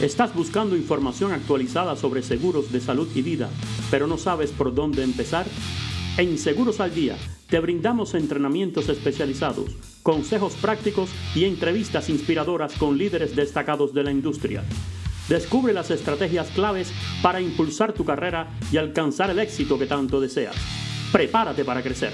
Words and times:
Estás 0.00 0.32
buscando 0.32 0.76
información 0.76 1.32
actualizada 1.32 1.96
sobre 1.96 2.22
seguros 2.22 2.70
de 2.70 2.80
salud 2.80 3.08
y 3.16 3.22
vida, 3.22 3.50
pero 3.90 4.06
no 4.06 4.16
sabes 4.16 4.52
por 4.52 4.72
dónde 4.72 5.02
empezar. 5.02 5.44
En 6.16 6.38
Seguros 6.38 6.78
al 6.78 6.94
Día 6.94 7.16
te 7.50 7.58
brindamos 7.58 8.14
entrenamientos 8.14 8.88
especializados, 8.88 9.72
consejos 10.04 10.54
prácticos 10.54 11.10
y 11.34 11.46
entrevistas 11.46 12.10
inspiradoras 12.10 12.74
con 12.74 12.96
líderes 12.96 13.34
destacados 13.34 13.92
de 13.92 14.04
la 14.04 14.12
industria. 14.12 14.62
Descubre 15.28 15.72
las 15.72 15.90
estrategias 15.90 16.46
claves 16.50 16.92
para 17.20 17.40
impulsar 17.40 17.92
tu 17.92 18.04
carrera 18.04 18.50
y 18.70 18.76
alcanzar 18.76 19.30
el 19.30 19.40
éxito 19.40 19.80
que 19.80 19.86
tanto 19.86 20.20
deseas. 20.20 20.54
Prepárate 21.10 21.64
para 21.64 21.82
crecer. 21.82 22.12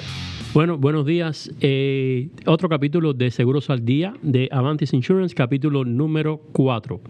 Bueno, 0.55 0.79
buenos 0.79 1.05
días. 1.05 1.51
Eh, 1.61 2.29
otro 2.47 2.69
capítulo 2.69 3.13
de 3.13 3.33
Seguros 3.33 3.71
al 3.71 3.85
Día 3.85 4.15
de 4.23 4.49
Avantis 4.53 4.93
Insurance, 4.93 5.35
capítulo 5.35 5.85
número 5.85 6.43
4. 6.53 7.01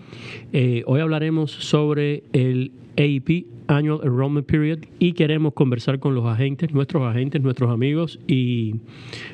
Eh, 0.54 0.82
hoy 0.86 1.02
hablaremos 1.02 1.50
sobre 1.50 2.22
el 2.32 2.72
AEP, 2.96 3.44
Annual 3.66 4.00
Enrollment 4.02 4.46
Period, 4.46 4.78
y 4.98 5.12
queremos 5.12 5.52
conversar 5.52 5.98
con 5.98 6.14
los 6.14 6.24
agentes, 6.24 6.72
nuestros 6.72 7.02
agentes, 7.02 7.42
nuestros 7.42 7.70
amigos 7.70 8.18
y 8.26 8.76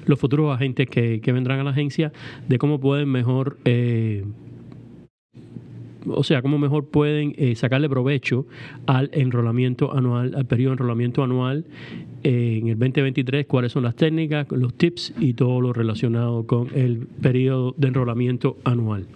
los 0.07 0.19
futuros 0.19 0.53
agentes 0.53 0.89
que, 0.91 1.21
vendrán 1.33 1.61
a 1.61 1.63
la 1.63 1.71
agencia 1.71 2.13
de 2.49 2.59
cómo 2.59 2.81
pueden 2.81 3.09
mejor... 3.09 3.59
Eh, 3.65 4.25
o 6.07 6.25
sea, 6.25 6.43
cómo 6.43 6.59
mejor 6.59 6.87
pueden 6.87 7.35
eh, 7.37 7.55
sacarle 7.55 7.89
provecho 7.89 8.47
al 8.87 9.11
enrolamiento 9.13 9.97
anual, 9.97 10.35
al 10.35 10.47
periodo 10.47 10.71
de 10.71 10.75
enrolamiento 10.75 11.23
anual 11.23 11.65
eh, 12.23 12.59
en 12.61 12.69
el 12.69 12.79
2023, 12.79 13.47
cuáles 13.47 13.73
son 13.73 13.83
las 13.83 13.97
técnicas, 13.97 14.47
los 14.51 14.75
tips 14.75 15.15
y 15.19 15.35
todo 15.35 15.61
lo 15.61 15.73
relacionado 15.73 16.47
con 16.47 16.69
el 16.75 17.07
periodo 17.21 17.75
de 17.77 17.89
enrolamiento 17.89 18.57
anual. 18.65 19.07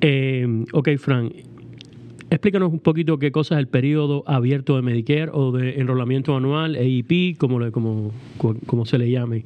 Eh, 0.00 0.64
ok, 0.72 0.90
Frank, 0.98 1.32
explícanos 2.32 2.72
un 2.72 2.80
poquito 2.80 3.18
qué 3.18 3.30
cosa 3.30 3.54
es 3.54 3.60
el 3.60 3.68
periodo 3.68 4.24
abierto 4.26 4.76
de 4.76 4.82
Medicare 4.82 5.30
o 5.32 5.52
de 5.52 5.80
enrolamiento 5.80 6.36
anual, 6.36 6.76
AEP, 6.76 7.36
como, 7.38 7.70
como, 7.70 8.12
como 8.66 8.86
se 8.86 8.98
le 8.98 9.10
llame. 9.10 9.44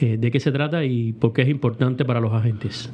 ¿De 0.00 0.30
qué 0.30 0.40
se 0.40 0.52
trata 0.52 0.84
y 0.84 1.12
por 1.12 1.32
qué 1.32 1.42
es 1.42 1.48
importante 1.48 2.04
para 2.04 2.20
los 2.20 2.32
agentes? 2.32 2.92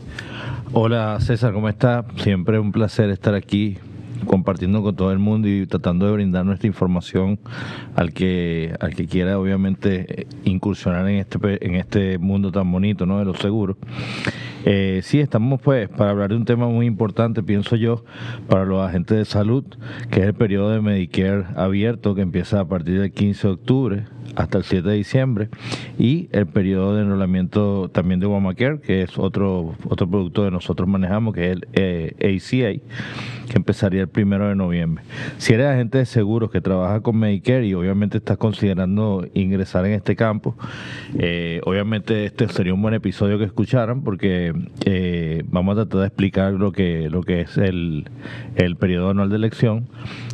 Hola 0.72 1.18
César, 1.20 1.52
¿cómo 1.52 1.68
está? 1.68 2.06
Siempre 2.16 2.58
un 2.58 2.72
placer 2.72 3.10
estar 3.10 3.34
aquí 3.34 3.76
compartiendo 4.24 4.82
con 4.82 4.96
todo 4.96 5.12
el 5.12 5.18
mundo 5.18 5.48
y 5.48 5.66
tratando 5.66 6.06
de 6.06 6.12
brindar 6.12 6.44
nuestra 6.44 6.66
información 6.66 7.38
al 7.94 8.12
que 8.12 8.74
al 8.80 8.94
que 8.94 9.06
quiera 9.06 9.38
obviamente 9.38 10.26
incursionar 10.44 11.08
en 11.08 11.16
este 11.16 11.66
en 11.66 11.74
este 11.74 12.18
mundo 12.18 12.52
tan 12.52 12.70
bonito 12.70 13.06
no 13.06 13.18
de 13.18 13.24
los 13.24 13.38
seguros 13.38 13.76
eh, 14.64 15.00
sí 15.02 15.20
estamos 15.20 15.60
pues 15.60 15.88
para 15.88 16.10
hablar 16.10 16.30
de 16.30 16.36
un 16.36 16.44
tema 16.44 16.68
muy 16.68 16.86
importante 16.86 17.42
pienso 17.42 17.76
yo 17.76 18.04
para 18.48 18.64
los 18.64 18.80
agentes 18.80 19.18
de 19.18 19.24
salud 19.24 19.64
que 20.10 20.20
es 20.20 20.26
el 20.26 20.34
periodo 20.34 20.70
de 20.70 20.80
Medicare 20.80 21.44
abierto 21.56 22.14
que 22.14 22.22
empieza 22.22 22.60
a 22.60 22.64
partir 22.64 23.00
del 23.00 23.12
15 23.12 23.46
de 23.46 23.52
octubre 23.52 24.04
hasta 24.36 24.58
el 24.58 24.64
7 24.64 24.88
de 24.88 24.94
diciembre 24.94 25.48
y 25.98 26.28
el 26.32 26.46
periodo 26.46 26.94
de 26.94 27.02
enrolamiento 27.02 27.88
también 27.92 28.20
de 28.20 28.26
Obamacare, 28.26 28.80
que 28.80 29.02
es 29.02 29.18
otro 29.18 29.74
otro 29.88 30.08
producto 30.08 30.44
que 30.44 30.50
nosotros 30.50 30.88
manejamos, 30.88 31.34
que 31.34 31.46
es 31.46 31.52
el 31.52 31.66
eh, 31.72 32.38
ACA, 32.38 32.82
que 33.48 33.56
empezaría 33.56 34.02
el 34.02 34.08
primero 34.08 34.48
de 34.48 34.54
noviembre. 34.54 35.04
Si 35.38 35.54
eres 35.54 35.66
agente 35.66 35.98
de 35.98 36.06
seguros 36.06 36.50
que 36.50 36.60
trabaja 36.60 37.00
con 37.00 37.16
Medicare 37.16 37.66
y 37.66 37.74
obviamente 37.74 38.18
estás 38.18 38.36
considerando 38.36 39.26
ingresar 39.34 39.86
en 39.86 39.92
este 39.92 40.16
campo, 40.16 40.56
eh, 41.18 41.60
obviamente 41.64 42.24
este 42.24 42.48
sería 42.48 42.74
un 42.74 42.82
buen 42.82 42.94
episodio 42.94 43.38
que 43.38 43.44
escucharan 43.44 44.02
porque 44.02 44.52
eh, 44.84 45.42
vamos 45.48 45.72
a 45.72 45.82
tratar 45.82 46.00
de 46.00 46.06
explicar 46.06 46.52
lo 46.52 46.72
que 46.72 47.08
lo 47.10 47.22
que 47.22 47.42
es 47.42 47.56
el, 47.56 48.08
el 48.56 48.76
periodo 48.76 49.10
anual 49.10 49.30
de 49.30 49.36
elección 49.36 49.88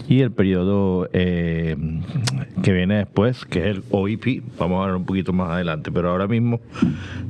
y 0.08 0.20
el 0.20 0.32
periodo 0.32 1.08
que 1.12 2.72
viene 2.72 2.96
después, 2.96 3.44
que 3.44 3.60
es 3.60 3.76
el 3.76 3.82
OIP, 3.92 4.42
vamos 4.58 4.78
a 4.78 4.82
hablar 4.82 4.96
un 4.96 5.04
poquito 5.04 5.32
más 5.32 5.50
adelante, 5.50 5.92
pero 5.92 6.10
ahora 6.10 6.26
mismo 6.26 6.60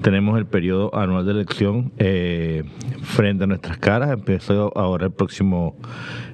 tenemos 0.01 0.39
el 0.39 0.47
periodo 0.47 0.95
anual 0.95 1.27
de 1.27 1.33
elección 1.33 1.93
eh, 1.99 2.63
frente 3.03 3.45
a 3.45 3.47
nuestras 3.47 3.79
caras, 3.79 4.11
empieza 4.11 4.55
ahora 4.75 5.07
el 5.07 5.13
próximo, 5.13 5.75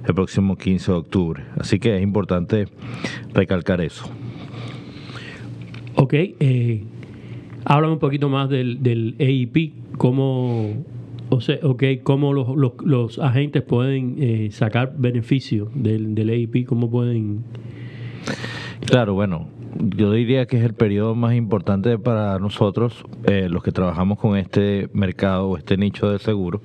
el 0.06 0.14
próximo 0.14 0.56
15 0.56 0.92
de 0.92 0.98
octubre, 0.98 1.44
así 1.58 1.78
que 1.78 1.96
es 1.96 2.02
importante 2.02 2.68
recalcar 3.32 3.80
eso. 3.80 4.04
Ok, 5.94 6.12
eh, 6.14 6.84
háblame 7.64 7.94
un 7.94 7.98
poquito 7.98 8.28
más 8.28 8.50
del, 8.50 8.82
del 8.82 9.16
AIP, 9.18 9.96
cómo, 9.96 10.74
o 11.30 11.40
sea, 11.40 11.58
okay, 11.62 11.98
cómo 11.98 12.34
los, 12.34 12.48
los, 12.84 13.18
agentes 13.18 13.62
pueden 13.62 14.16
eh, 14.18 14.48
sacar 14.52 14.94
beneficio 14.96 15.70
del, 15.74 16.14
del 16.14 16.28
AIP, 16.28 16.66
cómo 16.66 16.90
pueden... 16.90 17.44
Claro, 18.86 19.14
bueno, 19.14 19.48
yo 19.78 20.12
diría 20.12 20.46
que 20.46 20.58
es 20.58 20.64
el 20.64 20.74
periodo 20.74 21.14
más 21.14 21.34
importante 21.34 21.98
para 21.98 22.38
nosotros, 22.38 23.04
eh, 23.24 23.48
los 23.48 23.62
que 23.62 23.72
trabajamos 23.72 24.18
con 24.18 24.36
este 24.36 24.88
mercado 24.92 25.48
o 25.48 25.56
este 25.56 25.76
nicho 25.76 26.10
de 26.10 26.18
seguro. 26.18 26.60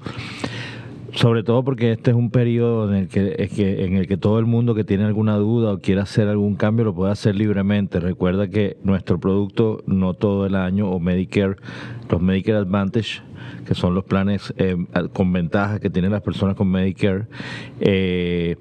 Sobre 1.13 1.43
todo 1.43 1.63
porque 1.63 1.91
este 1.91 2.09
es 2.09 2.17
un 2.17 2.31
periodo 2.31 2.89
en 2.89 3.03
el 3.03 3.07
que, 3.07 3.35
es 3.37 3.51
que, 3.51 3.85
en 3.85 3.97
el 3.97 4.07
que 4.07 4.17
todo 4.17 4.39
el 4.39 4.47
mundo 4.47 4.73
que 4.73 4.83
tiene 4.83 5.03
alguna 5.03 5.35
duda 5.35 5.73
o 5.73 5.79
quiere 5.79 6.01
hacer 6.01 6.27
algún 6.27 6.55
cambio 6.55 6.85
lo 6.85 6.95
puede 6.95 7.11
hacer 7.11 7.35
libremente. 7.35 7.99
Recuerda 7.99 8.47
que 8.47 8.77
nuestro 8.83 9.19
producto 9.19 9.83
no 9.85 10.15
todo 10.15 10.47
el 10.47 10.55
año 10.55 10.89
o 10.89 10.99
Medicare, 10.99 11.57
los 12.09 12.19
Medicare 12.19 12.57
Advantage 12.57 13.21
que 13.65 13.75
son 13.75 13.95
los 13.95 14.03
planes 14.03 14.53
eh, 14.57 14.75
con 15.13 15.31
ventajas 15.31 15.79
que 15.79 15.89
tienen 15.89 16.11
las 16.11 16.21
personas 16.21 16.55
con 16.55 16.69
Medicare, 16.69 17.25
eh, 17.79 18.55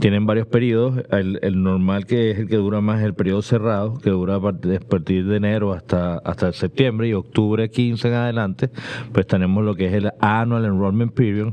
tienen 0.00 0.26
varios 0.26 0.46
periodos. 0.46 1.02
El, 1.10 1.62
normal 1.62 2.06
que 2.06 2.30
es 2.30 2.38
el 2.38 2.48
que 2.48 2.56
dura 2.56 2.80
más 2.80 3.00
es 3.00 3.06
el 3.06 3.14
periodo 3.14 3.42
cerrado, 3.42 3.98
que 3.98 4.10
dura 4.10 4.36
a 4.36 4.40
partir 4.40 5.26
de 5.26 5.36
enero 5.36 5.72
hasta, 5.72 6.18
hasta 6.18 6.52
septiembre 6.52 7.08
y 7.08 7.12
octubre 7.12 7.70
15 7.70 8.08
en 8.08 8.14
adelante, 8.14 8.70
pues 9.12 9.26
tenemos 9.26 9.64
lo 9.64 9.74
que 9.74 9.86
es 9.86 9.92
el 9.92 10.10
Annual 10.20 10.64
Enrollment 10.64 11.12
Period, 11.12 11.52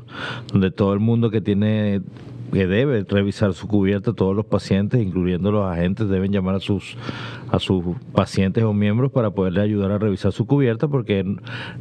donde 0.52 0.72
todo 0.72 0.94
el 0.94 1.00
mundo 1.00 1.30
que 1.30 1.42
tiene 1.42 2.02
que 2.52 2.68
debe 2.68 3.04
revisar 3.08 3.54
su 3.54 3.68
cubierta 3.68 4.14
todos 4.14 4.36
los 4.36 4.46
pacientes, 4.46 5.02
incluyendo 5.02 5.52
los 5.52 5.66
agentes, 5.66 6.10
deben 6.10 6.32
llamar 6.32 6.56
a 6.56 6.60
sus 6.60 6.98
a 7.52 7.60
sus 7.60 7.84
pacientes 8.14 8.64
o 8.64 8.74
miembros 8.74 9.12
para 9.12 9.32
poderle 9.32 9.62
ayudar 9.62 9.92
a 9.92 9.98
revisar 9.98 10.32
su 10.32 10.46
cubierta 10.46 10.88
porque 10.88 11.26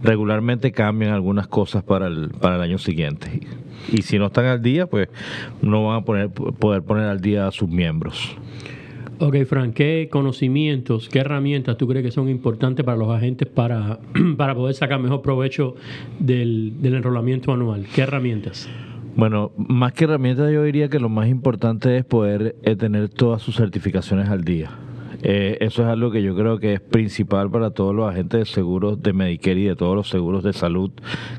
regularmente 0.03 0.73
cambian 0.73 1.12
algunas 1.12 1.47
cosas 1.47 1.83
para 1.83 2.06
el, 2.06 2.31
para 2.31 2.56
el 2.56 2.62
año 2.62 2.79
siguiente. 2.79 3.41
Y 3.93 4.03
si 4.03 4.19
no 4.19 4.27
están 4.27 4.47
al 4.47 4.62
día, 4.62 4.87
pues 4.87 5.09
no 5.62 5.87
van 5.87 6.03
a 6.03 6.05
poner, 6.05 6.31
poder 6.31 6.83
poner 6.83 7.05
al 7.05 7.21
día 7.21 7.47
a 7.47 7.50
sus 7.50 7.69
miembros. 7.69 8.37
Ok, 9.21 9.37
Frank, 9.47 9.75
¿qué 9.75 10.09
conocimientos, 10.11 11.09
qué 11.09 11.19
herramientas 11.19 11.77
tú 11.77 11.89
crees 11.89 12.05
que 12.05 12.12
son 12.12 12.29
importantes 12.29 12.85
para 12.85 12.97
los 12.97 13.11
agentes 13.11 13.49
para, 13.49 13.99
para 14.37 14.55
poder 14.55 14.75
sacar 14.75 15.00
mejor 15.00 15.23
provecho 15.23 15.75
del, 16.21 16.81
del 16.81 16.95
enrolamiento 16.95 17.53
anual? 17.53 17.87
¿Qué 17.93 18.03
herramientas? 18.03 18.69
Bueno, 19.19 19.51
más 19.56 19.95
que 19.95 20.05
herramientas 20.05 20.53
yo 20.53 20.62
diría 20.62 20.89
que 20.89 21.01
lo 21.01 21.09
más 21.09 21.27
importante 21.27 21.97
es 21.97 22.05
poder 22.05 22.55
eh, 22.62 22.77
tener 22.77 23.09
todas 23.09 23.43
sus 23.43 23.56
certificaciones 23.56 24.29
al 24.29 24.45
día. 24.45 24.71
Eh, 25.31 25.59
eso 25.61 25.83
es 25.83 25.89
algo 25.89 26.11
que 26.11 26.22
yo 26.22 26.34
creo 26.34 26.59
que 26.59 26.72
es 26.72 26.81
principal 26.81 27.50
para 27.50 27.69
todos 27.69 27.94
los 27.94 28.11
agentes 28.11 28.41
de 28.41 28.47
seguros 28.47 29.03
de 29.03 29.12
Medicare 29.12 29.61
y 29.61 29.65
de 29.65 29.77
todos 29.77 29.94
los 29.94 30.09
seguros 30.09 30.43
de 30.43 30.55
salud 30.55 30.91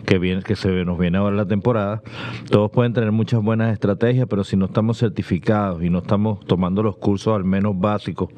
que 0.05 0.19
viene, 0.19 0.43
que 0.43 0.55
se 0.55 0.85
nos 0.85 0.99
viene 0.99 1.17
ahora 1.17 1.35
la 1.35 1.47
temporada. 1.47 2.03
Todos 2.51 2.69
pueden 2.69 2.93
tener 2.93 3.11
muchas 3.11 3.41
buenas 3.41 3.73
estrategias, 3.73 4.27
pero 4.29 4.43
si 4.43 4.55
no 4.57 4.65
estamos 4.65 4.99
certificados 4.99 5.83
y 5.83 5.89
no 5.89 5.97
estamos 5.99 6.45
tomando 6.45 6.83
los 6.83 6.97
cursos 6.97 7.35
al 7.35 7.45
menos 7.45 7.79
básicos 7.79 8.29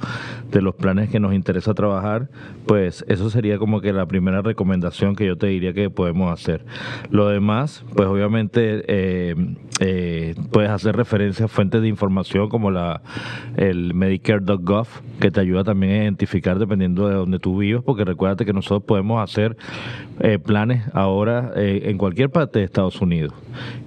de 0.49 0.61
los 0.61 0.73
planes 0.75 1.09
que 1.09 1.19
nos 1.19 1.33
interesa 1.33 1.73
trabajar, 1.73 2.29
pues 2.65 3.03
eso 3.09 3.29
sería 3.29 3.57
como 3.57 3.81
que 3.81 3.91
la 3.91 4.05
primera 4.05 4.41
recomendación 4.41 5.17
que 5.17 5.25
yo 5.25 5.37
te 5.37 5.47
diría 5.47 5.73
que 5.73 5.89
podemos 5.89 6.31
hacer. 6.31 6.63
Lo 7.09 7.27
demás, 7.27 7.83
pues 7.93 8.07
obviamente 8.07 8.85
eh, 8.87 9.35
eh, 9.81 10.33
puedes 10.49 10.69
hacer 10.69 10.95
referencia 10.95 11.47
a 11.47 11.49
fuentes 11.49 11.81
de 11.81 11.89
información 11.89 12.47
como 12.47 12.71
la 12.71 13.01
el 13.57 13.93
Medicare.gov 13.93 14.87
que 15.19 15.29
te 15.29 15.40
ayuda 15.41 15.63
también 15.63 15.93
a 15.93 16.03
identificar 16.03 16.57
dependiendo 16.59 17.07
de 17.07 17.15
donde 17.15 17.39
tú 17.39 17.57
vivas, 17.57 17.83
porque 17.83 18.05
recuérdate 18.05 18.45
que 18.45 18.53
nosotros 18.53 18.83
podemos 18.83 19.21
hacer 19.21 19.57
eh, 20.19 20.39
planes 20.39 20.83
ahora 20.93 21.51
eh, 21.55 21.83
en 21.85 21.97
cualquier 21.97 22.29
parte 22.29 22.59
de 22.59 22.65
Estados 22.65 23.01
Unidos. 23.01 23.33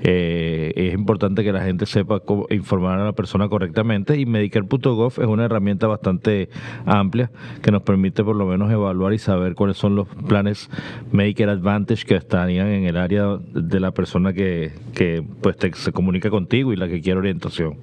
Eh, 0.02 0.72
es 0.76 0.94
importante 0.94 1.44
que 1.44 1.52
la 1.52 1.62
gente 1.62 1.86
sepa 1.86 2.20
cómo 2.20 2.46
informar 2.50 2.98
a 2.98 3.04
la 3.04 3.12
persona 3.12 3.48
correctamente 3.48 4.18
y 4.18 4.26
Medicare.gov 4.26 5.20
es 5.20 5.26
una 5.26 5.44
herramienta 5.44 5.86
bastante 5.86 6.48
amplia 6.86 7.30
que 7.62 7.70
nos 7.70 7.82
permite 7.82 8.22
por 8.24 8.36
lo 8.36 8.46
menos 8.46 8.70
evaluar 8.70 9.12
y 9.12 9.18
saber 9.18 9.54
cuáles 9.54 9.76
son 9.76 9.96
los 9.96 10.08
planes 10.28 10.70
Medicare 11.12 11.52
Advantage 11.52 12.04
que 12.04 12.16
estarían 12.16 12.68
en 12.68 12.84
el 12.84 12.96
área 12.96 13.38
de 13.52 13.80
la 13.80 13.92
persona 13.92 14.32
que, 14.32 14.72
que 14.94 15.22
pues 15.40 15.56
se 15.74 15.92
comunica 15.92 16.30
contigo 16.30 16.72
y 16.72 16.76
la 16.76 16.88
que 16.88 17.00
quiere 17.00 17.18
orientación. 17.18 17.76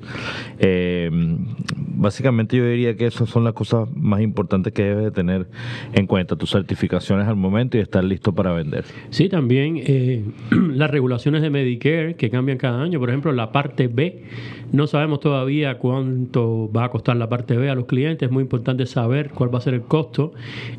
básicamente 1.95 2.57
yo 2.57 2.65
diría 2.65 2.95
que 2.95 3.05
esas 3.05 3.29
son 3.29 3.43
las 3.43 3.53
cosas 3.53 3.89
más 3.95 4.21
importantes 4.21 4.73
que 4.73 4.83
debes 4.83 5.05
de 5.05 5.11
tener 5.11 5.47
en 5.93 6.07
cuenta, 6.07 6.35
tus 6.35 6.51
certificaciones 6.51 7.27
al 7.27 7.35
momento 7.35 7.77
y 7.77 7.81
estar 7.81 8.03
listo 8.03 8.33
para 8.33 8.53
vender. 8.53 8.85
Sí, 9.09 9.29
también 9.29 9.77
eh, 9.77 10.23
las 10.51 10.89
regulaciones 10.91 11.41
de 11.41 11.49
Medicare 11.49 11.70
que 11.77 12.29
cambian 12.31 12.57
cada 12.57 12.81
año, 12.81 12.99
por 12.99 13.09
ejemplo, 13.09 13.31
la 13.31 13.51
parte 13.51 13.87
B, 13.87 14.23
no 14.71 14.87
sabemos 14.87 15.19
todavía 15.19 15.77
cuánto 15.77 16.71
va 16.71 16.85
a 16.85 16.89
costar 16.89 17.17
la 17.17 17.27
parte 17.27 17.57
B 17.57 17.69
a 17.69 17.75
los 17.75 17.85
clientes, 17.85 18.27
es 18.27 18.31
muy 18.31 18.43
importante 18.43 18.85
saber 18.85 19.31
cuál 19.31 19.53
va 19.53 19.57
a 19.57 19.61
ser 19.61 19.73
el 19.73 19.81
costo, 19.81 20.33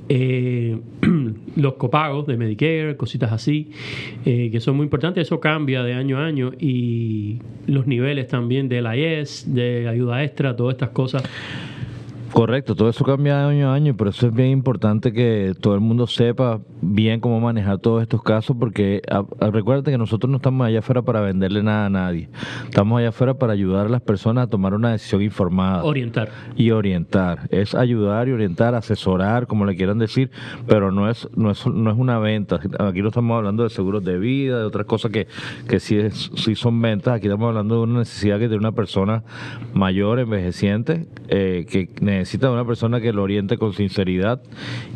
eh, 0.09 0.79
los 1.57 1.75
copagos 1.75 2.27
de 2.27 2.37
Medicare, 2.37 2.97
cositas 2.97 3.33
así, 3.33 3.71
eh, 4.25 4.51
que 4.51 4.61
son 4.61 4.77
muy 4.77 4.85
importantes, 4.85 5.27
eso 5.27 5.41
cambia 5.41 5.83
de 5.83 5.95
año 5.95 6.19
a 6.19 6.25
año. 6.25 6.53
Y 6.59 7.41
los 7.67 7.87
niveles 7.87 8.29
también 8.29 8.69
del 8.69 8.87
IES, 8.87 9.55
de 9.55 9.89
ayuda 9.89 10.25
extra, 10.25 10.57
todas 10.57 10.75
estas 10.75 10.91
cosas 10.91 11.23
Correcto, 12.33 12.75
todo 12.75 12.89
eso 12.89 13.05
cambia 13.05 13.37
de 13.37 13.45
año 13.45 13.71
a 13.71 13.75
año 13.75 13.91
y 13.91 13.93
por 13.93 14.09
eso 14.09 14.27
es 14.27 14.35
bien 14.35 14.49
importante 14.49 15.13
que 15.13 15.53
todo 15.61 15.75
el 15.75 15.81
mundo 15.81 16.07
sepa 16.07 16.61
bien 16.81 17.21
cómo 17.21 17.39
manejar 17.41 17.79
todos 17.79 18.01
estos 18.01 18.23
casos 18.23 18.57
porque 18.59 19.03
recuerda 19.39 19.91
que 19.91 19.99
nosotros 19.99 20.31
no 20.31 20.39
estamos 20.39 20.67
allá 20.67 20.79
afuera 20.79 21.03
para 21.03 21.21
venderle 21.21 21.63
nada 21.63 21.87
a 21.87 21.91
nadie, 21.91 22.31
estamos 22.65 22.99
allá 22.99 23.11
afuera 23.11 23.35
para 23.35 23.53
ayudar 23.53 23.87
a 23.87 23.89
las 23.91 24.01
personas 24.01 24.45
a 24.45 24.47
tomar 24.49 24.73
una 24.73 24.93
decisión 24.93 25.21
informada. 25.21 25.85
Orientar. 25.85 26.31
Y 26.57 26.71
orientar, 26.71 27.49
es 27.51 27.75
ayudar 27.75 28.29
y 28.29 28.33
orientar, 28.33 28.75
asesorar, 28.75 29.47
como 29.47 29.67
le 29.67 29.77
quieran 29.77 29.99
decir, 29.99 30.31
pero 30.67 30.91
no 30.91 31.11
es, 31.11 31.29
no 31.37 31.51
es, 31.51 31.67
no 31.67 31.91
es 31.91 31.99
una 31.99 32.19
venta. 32.19 32.61
Aquí 32.79 33.03
no 33.03 33.09
estamos 33.09 33.37
hablando 33.37 33.63
de 33.63 33.69
seguros 33.69 34.05
de 34.05 34.19
vida, 34.19 34.59
de 34.59 34.65
otras 34.65 34.87
cosas 34.87 35.11
que, 35.11 35.27
que 35.69 35.81
sí, 35.81 35.99
es, 35.99 36.31
sí 36.37 36.55
son 36.55 36.81
ventas, 36.81 37.15
aquí 37.15 37.27
estamos 37.27 37.49
hablando 37.49 37.75
de 37.75 37.81
una 37.83 37.99
necesidad 38.01 38.39
que 38.39 38.49
tiene 38.49 38.57
una 38.57 38.73
persona 38.73 39.23
mayor, 39.75 40.19
envejeciente, 40.19 41.07
eh, 41.29 41.67
que 41.69 41.91
necesita 42.01 42.22
necesita 42.23 42.53
una 42.53 42.65
persona 42.65 43.01
que 43.01 43.13
lo 43.13 43.25
oriente 43.25 43.59
con 43.59 43.73
sinceridad 43.73 44.41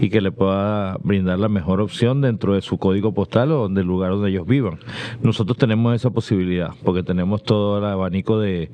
y 0.00 0.11
que 0.11 0.20
le 0.20 0.31
pueda 0.31 0.96
brindar 1.02 1.40
la 1.40 1.49
mejor 1.49 1.81
opción 1.81 2.20
dentro 2.20 2.55
de 2.55 2.62
su 2.62 2.78
código 2.78 3.12
postal 3.12 3.50
o 3.50 3.69
del 3.69 3.84
lugar 3.84 4.12
donde 4.12 4.31
ellos 4.31 4.46
vivan. 4.46 4.78
Nosotros 5.23 5.58
tenemos 5.58 5.93
esa 5.93 6.11
posibilidad 6.11 6.70
porque 6.84 7.02
tenemos 7.02 7.43
todo 7.43 7.78
el 7.78 7.84
abanico 7.84 8.38
de, 8.38 8.70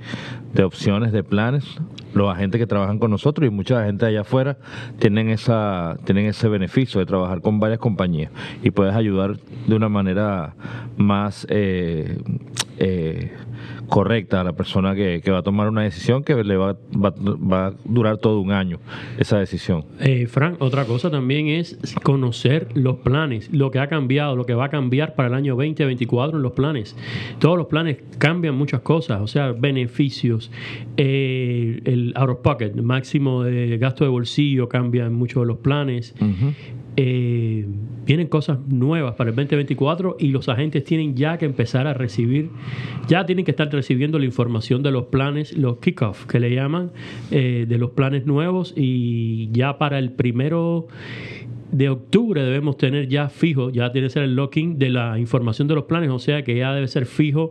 de 0.52 0.64
opciones, 0.64 1.12
de 1.12 1.24
planes. 1.24 1.64
Los 2.12 2.30
agentes 2.30 2.58
que 2.58 2.66
trabajan 2.66 2.98
con 2.98 3.10
nosotros 3.10 3.46
y 3.46 3.50
mucha 3.50 3.86
gente 3.86 4.04
allá 4.04 4.20
afuera 4.20 4.58
tienen 4.98 5.30
esa 5.30 5.96
tienen 6.04 6.26
ese 6.26 6.46
beneficio 6.48 7.00
de 7.00 7.06
trabajar 7.06 7.40
con 7.40 7.58
varias 7.58 7.78
compañías 7.78 8.30
y 8.62 8.70
puedes 8.70 8.94
ayudar 8.94 9.38
de 9.66 9.74
una 9.74 9.88
manera 9.88 10.54
más 10.98 11.46
eh, 11.48 12.18
eh, 12.76 13.32
correcta 13.92 14.40
a 14.40 14.44
la 14.44 14.54
persona 14.54 14.94
que, 14.94 15.20
va 15.30 15.40
a 15.40 15.42
tomar 15.42 15.68
una 15.68 15.82
decisión 15.82 16.24
que 16.24 16.42
le 16.42 16.56
va, 16.56 16.78
va, 16.96 17.66
a 17.66 17.74
durar 17.84 18.16
todo 18.16 18.40
un 18.40 18.50
año 18.50 18.78
esa 19.18 19.38
decisión. 19.38 19.84
Eh, 20.00 20.26
Frank, 20.28 20.62
otra 20.62 20.86
cosa 20.86 21.10
también 21.10 21.48
es 21.48 21.76
conocer 22.02 22.68
los 22.72 22.96
planes, 22.96 23.52
lo 23.52 23.70
que 23.70 23.80
ha 23.80 23.88
cambiado, 23.88 24.34
lo 24.34 24.46
que 24.46 24.54
va 24.54 24.64
a 24.64 24.68
cambiar 24.70 25.14
para 25.14 25.28
el 25.28 25.34
año 25.34 25.56
2024 25.56 26.38
en 26.38 26.42
los 26.42 26.52
planes. 26.52 26.96
Todos 27.38 27.58
los 27.58 27.66
planes 27.66 27.98
cambian 28.16 28.54
muchas 28.54 28.80
cosas, 28.80 29.20
o 29.20 29.26
sea, 29.26 29.52
beneficios, 29.52 30.50
eh, 30.96 31.82
el 31.84 32.14
out 32.16 32.30
of 32.30 32.38
pocket, 32.38 32.72
máximo 32.76 33.42
de 33.42 33.76
gasto 33.76 34.04
de 34.04 34.10
bolsillo 34.10 34.70
cambia 34.70 35.04
en 35.04 35.12
muchos 35.12 35.42
de 35.42 35.48
los 35.48 35.58
planes. 35.58 36.14
Eh, 36.96 37.66
vienen 38.04 38.26
cosas 38.26 38.58
nuevas 38.66 39.14
para 39.14 39.30
el 39.30 39.36
2024 39.36 40.16
y 40.18 40.28
los 40.28 40.48
agentes 40.48 40.84
tienen 40.84 41.14
ya 41.14 41.38
que 41.38 41.46
empezar 41.46 41.86
a 41.86 41.94
recibir, 41.94 42.50
ya 43.08 43.24
tienen 43.24 43.44
que 43.44 43.52
estar 43.52 43.72
recibiendo 43.72 44.18
la 44.18 44.24
información 44.24 44.82
de 44.82 44.90
los 44.90 45.06
planes, 45.06 45.56
los 45.56 45.78
kickoff 45.78 46.26
que 46.26 46.40
le 46.40 46.54
llaman, 46.54 46.90
eh, 47.30 47.64
de 47.68 47.78
los 47.78 47.90
planes 47.90 48.26
nuevos 48.26 48.74
y 48.76 49.50
ya 49.52 49.78
para 49.78 49.98
el 49.98 50.12
primero 50.12 50.88
de 51.72 51.88
octubre 51.88 52.42
debemos 52.42 52.76
tener 52.76 53.08
ya 53.08 53.28
fijo, 53.28 53.70
ya 53.70 53.90
tiene 53.90 54.06
que 54.06 54.12
ser 54.12 54.22
el 54.22 54.36
locking 54.36 54.78
de 54.78 54.90
la 54.90 55.18
información 55.18 55.66
de 55.68 55.74
los 55.74 55.84
planes, 55.84 56.10
o 56.10 56.18
sea 56.18 56.44
que 56.44 56.56
ya 56.56 56.72
debe 56.72 56.86
ser 56.86 57.06
fijo 57.06 57.50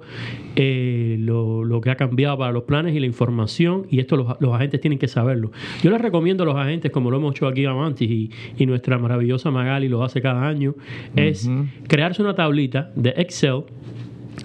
eh, 0.56 1.18
lo, 1.20 1.82
que 1.82 1.90
ha 1.90 1.96
cambiado 1.96 2.38
para 2.38 2.52
los 2.52 2.64
planes 2.64 2.96
y 2.96 3.00
la 3.00 3.08
información, 3.08 3.88
y 3.90 4.00
esto 4.00 4.16
los, 4.16 4.54
agentes 4.54 4.80
tienen 4.80 5.00
que 5.00 5.08
saberlo. 5.08 5.52
Yo 5.82 5.90
les 5.90 6.00
recomiendo 6.00 6.44
a 6.44 6.46
los 6.46 6.56
agentes, 6.56 6.92
como 6.92 7.10
lo 7.10 7.18
hemos 7.18 7.36
hecho 7.36 7.48
aquí 7.48 7.66
antes 7.66 8.08
y, 8.08 8.30
y 8.58 8.66
nuestra 8.66 8.98
maravillosa 8.98 9.50
Magali 9.50 9.90
lo 9.90 10.04
hace 10.04 10.22
cada 10.22 10.48
año, 10.48 10.76
es 11.16 11.50
crearse 11.88 12.22
una 12.22 12.36
tablita 12.36 12.92
de 12.96 13.10
Excel 13.18 13.64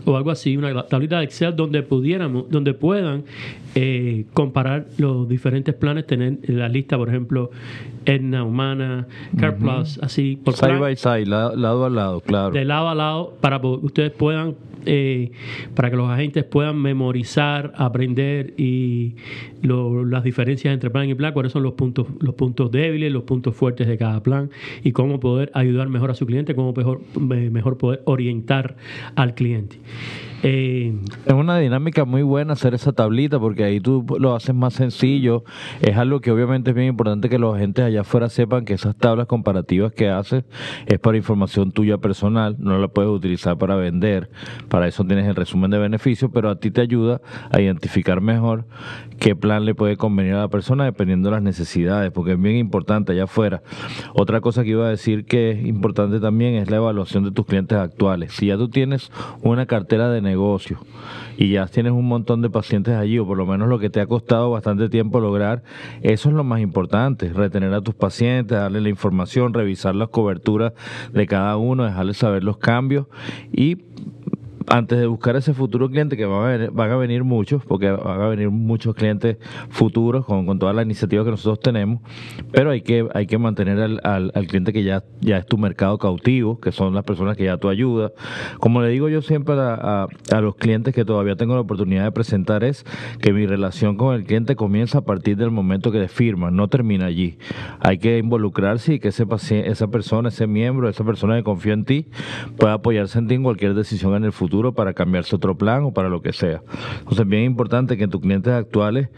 o 0.04 0.16
algo 0.16 0.30
así, 0.30 0.56
una 0.56 0.86
tablita 0.86 1.18
de 1.18 1.24
Excel 1.24 1.54
donde 1.54 1.82
pudiéramos, 1.82 2.48
donde 2.50 2.72
puedan 2.72 3.24
eh, 3.78 4.24
comparar 4.32 4.86
los 4.96 5.28
diferentes 5.28 5.74
planes, 5.74 6.06
tener 6.06 6.38
la 6.48 6.66
lista, 6.66 6.96
por 6.96 7.10
ejemplo, 7.10 7.50
Etna, 8.06 8.42
Humana, 8.42 9.06
Car 9.38 9.58
Plus, 9.58 9.98
así 10.02 10.40
por 10.42 10.54
side 10.54 10.78
by 10.78 10.96
side, 10.96 11.26
lado, 11.26 11.84
a 11.84 11.90
lado, 11.90 12.22
claro. 12.22 12.52
De 12.52 12.64
lado 12.64 12.88
a 12.88 12.94
lado, 12.94 13.34
para 13.42 13.60
que 13.60 13.66
ustedes 13.66 14.12
puedan, 14.12 14.54
eh, 14.86 15.30
para 15.74 15.90
que 15.90 15.96
los 15.96 16.08
agentes 16.08 16.44
puedan 16.44 16.80
memorizar, 16.80 17.74
aprender 17.76 18.54
y 18.56 19.16
las 19.60 20.24
diferencias 20.24 20.72
entre 20.72 20.88
plan 20.88 21.10
y 21.10 21.14
plan, 21.14 21.34
cuáles 21.34 21.52
son 21.52 21.62
los 21.62 21.74
puntos, 21.74 22.06
los 22.18 22.34
puntos 22.34 22.70
débiles, 22.70 23.12
los 23.12 23.24
puntos 23.24 23.54
fuertes 23.54 23.86
de 23.86 23.98
cada 23.98 24.22
plan 24.22 24.48
y 24.84 24.92
cómo 24.92 25.20
poder 25.20 25.50
ayudar 25.52 25.90
mejor 25.90 26.10
a 26.10 26.14
su 26.14 26.24
cliente, 26.24 26.54
cómo 26.54 26.72
mejor, 26.72 27.02
mejor 27.20 27.76
poder 27.76 28.00
orientar 28.06 28.76
al 29.16 29.34
cliente. 29.34 29.76
Eh, 30.42 30.94
es 31.24 31.32
una 31.32 31.58
dinámica 31.58 32.04
muy 32.04 32.22
buena 32.22 32.52
hacer 32.52 32.74
esa 32.74 32.92
tablita 32.92 33.38
porque 33.38 33.64
ahí 33.64 33.80
tú 33.80 34.04
lo 34.18 34.34
haces 34.34 34.54
más 34.54 34.74
sencillo. 34.74 35.44
Es 35.80 35.96
algo 35.96 36.20
que 36.20 36.30
obviamente 36.30 36.70
es 36.70 36.76
bien 36.76 36.88
importante 36.88 37.28
que 37.28 37.38
los 37.38 37.54
agentes 37.54 37.84
allá 37.84 38.02
afuera 38.02 38.28
sepan 38.28 38.64
que 38.64 38.74
esas 38.74 38.96
tablas 38.96 39.26
comparativas 39.26 39.92
que 39.92 40.08
haces 40.08 40.44
es 40.86 40.98
para 40.98 41.16
información 41.16 41.72
tuya 41.72 41.98
personal, 41.98 42.56
no 42.58 42.78
la 42.78 42.88
puedes 42.88 43.10
utilizar 43.10 43.56
para 43.56 43.76
vender. 43.76 44.30
Para 44.68 44.86
eso 44.88 45.04
tienes 45.04 45.26
el 45.26 45.34
resumen 45.34 45.70
de 45.70 45.78
beneficios, 45.78 46.30
pero 46.32 46.50
a 46.50 46.56
ti 46.56 46.70
te 46.70 46.80
ayuda 46.80 47.20
a 47.50 47.60
identificar 47.60 48.20
mejor 48.20 48.66
qué 49.18 49.34
plan 49.34 49.64
le 49.64 49.74
puede 49.74 49.96
convenir 49.96 50.34
a 50.34 50.40
la 50.40 50.48
persona 50.48 50.84
dependiendo 50.84 51.30
de 51.30 51.36
las 51.36 51.42
necesidades, 51.42 52.12
porque 52.12 52.32
es 52.32 52.40
bien 52.40 52.56
importante 52.56 53.12
allá 53.12 53.24
afuera. 53.24 53.62
Otra 54.14 54.40
cosa 54.40 54.62
que 54.64 54.70
iba 54.70 54.86
a 54.86 54.90
decir 54.90 55.24
que 55.24 55.50
es 55.50 55.66
importante 55.66 56.20
también 56.20 56.54
es 56.54 56.70
la 56.70 56.76
evaluación 56.76 57.24
de 57.24 57.30
tus 57.30 57.46
clientes 57.46 57.78
actuales. 57.78 58.32
Si 58.32 58.46
ya 58.46 58.56
tú 58.56 58.68
tienes 58.68 59.10
una 59.42 59.66
cartera 59.66 60.10
de 60.10 60.20
negocio. 60.26 60.78
Y 61.38 61.52
ya 61.52 61.66
tienes 61.66 61.92
un 61.92 62.06
montón 62.06 62.42
de 62.42 62.50
pacientes 62.50 62.94
allí, 62.94 63.18
o 63.18 63.26
por 63.26 63.38
lo 63.38 63.46
menos 63.46 63.68
lo 63.68 63.78
que 63.78 63.90
te 63.90 64.00
ha 64.00 64.06
costado 64.06 64.50
bastante 64.50 64.88
tiempo 64.88 65.20
lograr, 65.20 65.62
eso 66.02 66.28
es 66.28 66.34
lo 66.34 66.44
más 66.44 66.60
importante, 66.60 67.32
retener 67.32 67.72
a 67.72 67.80
tus 67.80 67.94
pacientes, 67.94 68.58
darle 68.58 68.80
la 68.80 68.88
información, 68.88 69.54
revisar 69.54 69.94
las 69.94 70.08
coberturas 70.08 70.72
de 71.12 71.26
cada 71.26 71.56
uno, 71.56 71.84
dejarles 71.84 72.18
saber 72.18 72.44
los 72.44 72.58
cambios 72.58 73.06
y 73.52 73.78
antes 74.68 74.98
de 74.98 75.06
buscar 75.06 75.36
ese 75.36 75.54
futuro 75.54 75.88
cliente, 75.88 76.16
que 76.16 76.24
van 76.24 76.44
a 76.44 76.56
venir, 76.56 76.70
van 76.72 76.90
a 76.90 76.96
venir 76.96 77.24
muchos, 77.24 77.64
porque 77.64 77.90
van 77.90 78.20
a 78.20 78.28
venir 78.28 78.50
muchos 78.50 78.94
clientes 78.94 79.36
futuros 79.68 80.24
con, 80.24 80.46
con 80.46 80.58
todas 80.58 80.74
las 80.74 80.84
iniciativas 80.84 81.24
que 81.24 81.30
nosotros 81.30 81.60
tenemos, 81.60 82.00
pero 82.50 82.70
hay 82.70 82.80
que, 82.80 83.08
hay 83.14 83.26
que 83.26 83.38
mantener 83.38 83.78
al, 83.78 84.00
al, 84.02 84.46
cliente 84.46 84.72
que 84.72 84.82
ya, 84.82 85.04
ya 85.20 85.38
es 85.38 85.46
tu 85.46 85.58
mercado 85.58 85.98
cautivo, 85.98 86.60
que 86.60 86.72
son 86.72 86.94
las 86.94 87.04
personas 87.04 87.36
que 87.36 87.44
ya 87.44 87.56
tú 87.58 87.68
ayudas. 87.68 88.12
Como 88.58 88.80
le 88.80 88.88
digo 88.88 89.08
yo 89.08 89.22
siempre 89.22 89.54
a, 89.56 90.06
a, 90.32 90.40
los 90.40 90.56
clientes 90.56 90.94
que 90.94 91.04
todavía 91.04 91.36
tengo 91.36 91.54
la 91.54 91.60
oportunidad 91.60 92.04
de 92.04 92.12
presentar, 92.12 92.64
es 92.64 92.84
que 93.20 93.32
mi 93.32 93.46
relación 93.46 93.96
con 93.96 94.14
el 94.14 94.24
cliente 94.24 94.56
comienza 94.56 94.98
a 94.98 95.04
partir 95.04 95.36
del 95.36 95.50
momento 95.50 95.92
que 95.92 96.08
firma, 96.08 96.50
no 96.50 96.68
termina 96.68 97.06
allí. 97.06 97.38
Hay 97.80 97.98
que 97.98 98.18
involucrarse 98.18 98.94
y 98.94 99.00
que 99.00 99.08
ese 99.08 99.26
esa 99.50 99.88
persona, 99.88 100.28
ese 100.28 100.46
miembro, 100.46 100.88
esa 100.88 101.04
persona 101.04 101.36
que 101.36 101.42
confía 101.42 101.72
en 101.72 101.84
ti, 101.84 102.06
pueda 102.56 102.74
apoyarse 102.74 103.18
en 103.18 103.28
ti 103.28 103.34
en 103.34 103.42
cualquier 103.42 103.74
decisión 103.74 104.14
en 104.14 104.24
el 104.24 104.32
futuro 104.32 104.55
para 104.72 104.94
cambiarse 104.94 105.36
otro 105.36 105.56
plan 105.56 105.84
o 105.84 105.92
para 105.92 106.08
lo 106.08 106.22
que 106.22 106.32
sea. 106.32 106.62
Entonces 106.98 107.20
es 107.20 107.28
bien 107.28 107.44
importante 107.44 107.96
que 107.96 108.04
en 108.04 108.10
tus 108.10 108.20
clientes 108.20 108.52
actuales 108.52 109.08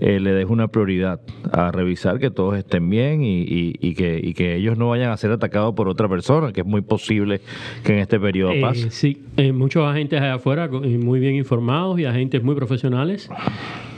eh, 0.00 0.18
le 0.18 0.32
des 0.32 0.46
una 0.46 0.68
prioridad 0.68 1.20
a 1.52 1.70
revisar 1.70 2.18
que 2.18 2.30
todos 2.30 2.56
estén 2.56 2.90
bien 2.90 3.20
y, 3.22 3.94
que, 3.94 4.34
que 4.36 4.56
ellos 4.56 4.76
no 4.76 4.88
vayan 4.88 5.10
a 5.10 5.16
ser 5.16 5.30
atacados 5.30 5.74
por 5.74 5.88
otra 5.88 6.08
persona, 6.08 6.52
que 6.52 6.62
es 6.62 6.66
muy 6.66 6.80
posible 6.80 7.40
que 7.84 7.92
en 7.92 7.98
este 8.00 8.18
periodo 8.18 8.52
eh, 8.52 8.60
pase. 8.60 8.90
Sí, 8.90 9.22
eh, 9.36 9.52
muchos 9.52 9.86
agentes 9.86 10.20
allá 10.20 10.34
afuera 10.34 10.68
muy 10.68 11.20
bien 11.20 11.36
informados 11.36 11.98
y 12.00 12.04
agentes 12.04 12.42
muy 12.42 12.54
profesionales 12.54 13.30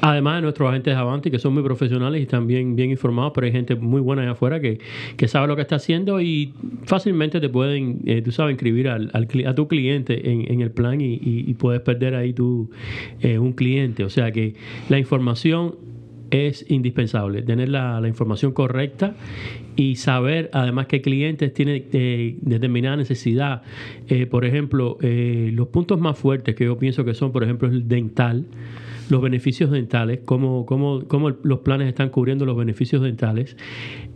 Además 0.06 0.36
de 0.36 0.42
nuestros 0.42 0.68
agentes 0.68 0.94
de 0.94 1.00
Avanti, 1.00 1.32
que 1.32 1.40
son 1.40 1.52
muy 1.52 1.64
profesionales 1.64 2.22
y 2.22 2.26
también 2.26 2.76
bien 2.76 2.92
informados, 2.92 3.32
pero 3.34 3.44
hay 3.44 3.52
gente 3.52 3.74
muy 3.74 4.00
buena 4.00 4.22
allá 4.22 4.30
afuera 4.30 4.60
que, 4.60 4.78
sabe 5.26 5.48
lo 5.48 5.56
que 5.56 5.62
está 5.62 5.74
haciendo 5.76 6.20
y 6.20 6.54
fácilmente 6.84 7.40
te 7.40 7.48
pueden, 7.48 8.02
eh, 8.06 8.22
tú 8.22 8.30
sabes, 8.30 8.52
inscribir 8.52 8.88
al, 8.88 9.10
a 9.12 9.54
tu 9.56 9.66
cliente 9.66 10.30
en, 10.30 10.60
el 10.60 10.70
plan 10.70 11.00
y, 11.00 11.52
puedes 11.54 11.80
perder 11.80 12.14
ahí 12.14 12.32
tu, 12.32 12.70
eh, 13.20 13.36
un 13.40 13.52
cliente. 13.52 14.04
O 14.04 14.08
sea 14.08 14.30
que 14.30 14.54
la 14.88 15.00
información 15.00 15.74
es 16.30 16.64
indispensable, 16.68 17.42
tener 17.42 17.68
la, 17.68 18.00
información 18.06 18.52
correcta 18.52 19.16
y 19.74 19.96
saber 19.96 20.50
además 20.52 20.86
qué 20.86 21.02
clientes 21.02 21.52
tienen 21.52 21.84
eh, 21.92 22.36
determinada 22.42 22.96
necesidad. 22.96 23.62
por 24.30 24.44
ejemplo, 24.44 24.98
los 25.00 25.66
puntos 25.66 25.98
más 25.98 26.16
fuertes 26.16 26.54
que 26.54 26.64
yo 26.64 26.78
pienso 26.78 27.04
que 27.04 27.14
son, 27.14 27.32
por 27.32 27.42
ejemplo, 27.42 27.66
el 27.66 27.88
dental 27.88 28.44
los 29.08 29.22
beneficios 29.22 29.70
dentales, 29.70 30.20
cómo, 30.24 30.66
cómo, 30.66 31.02
cómo 31.06 31.30
los 31.30 31.60
planes 31.60 31.88
están 31.88 32.10
cubriendo 32.10 32.44
los 32.44 32.56
beneficios 32.56 33.02
dentales. 33.02 33.56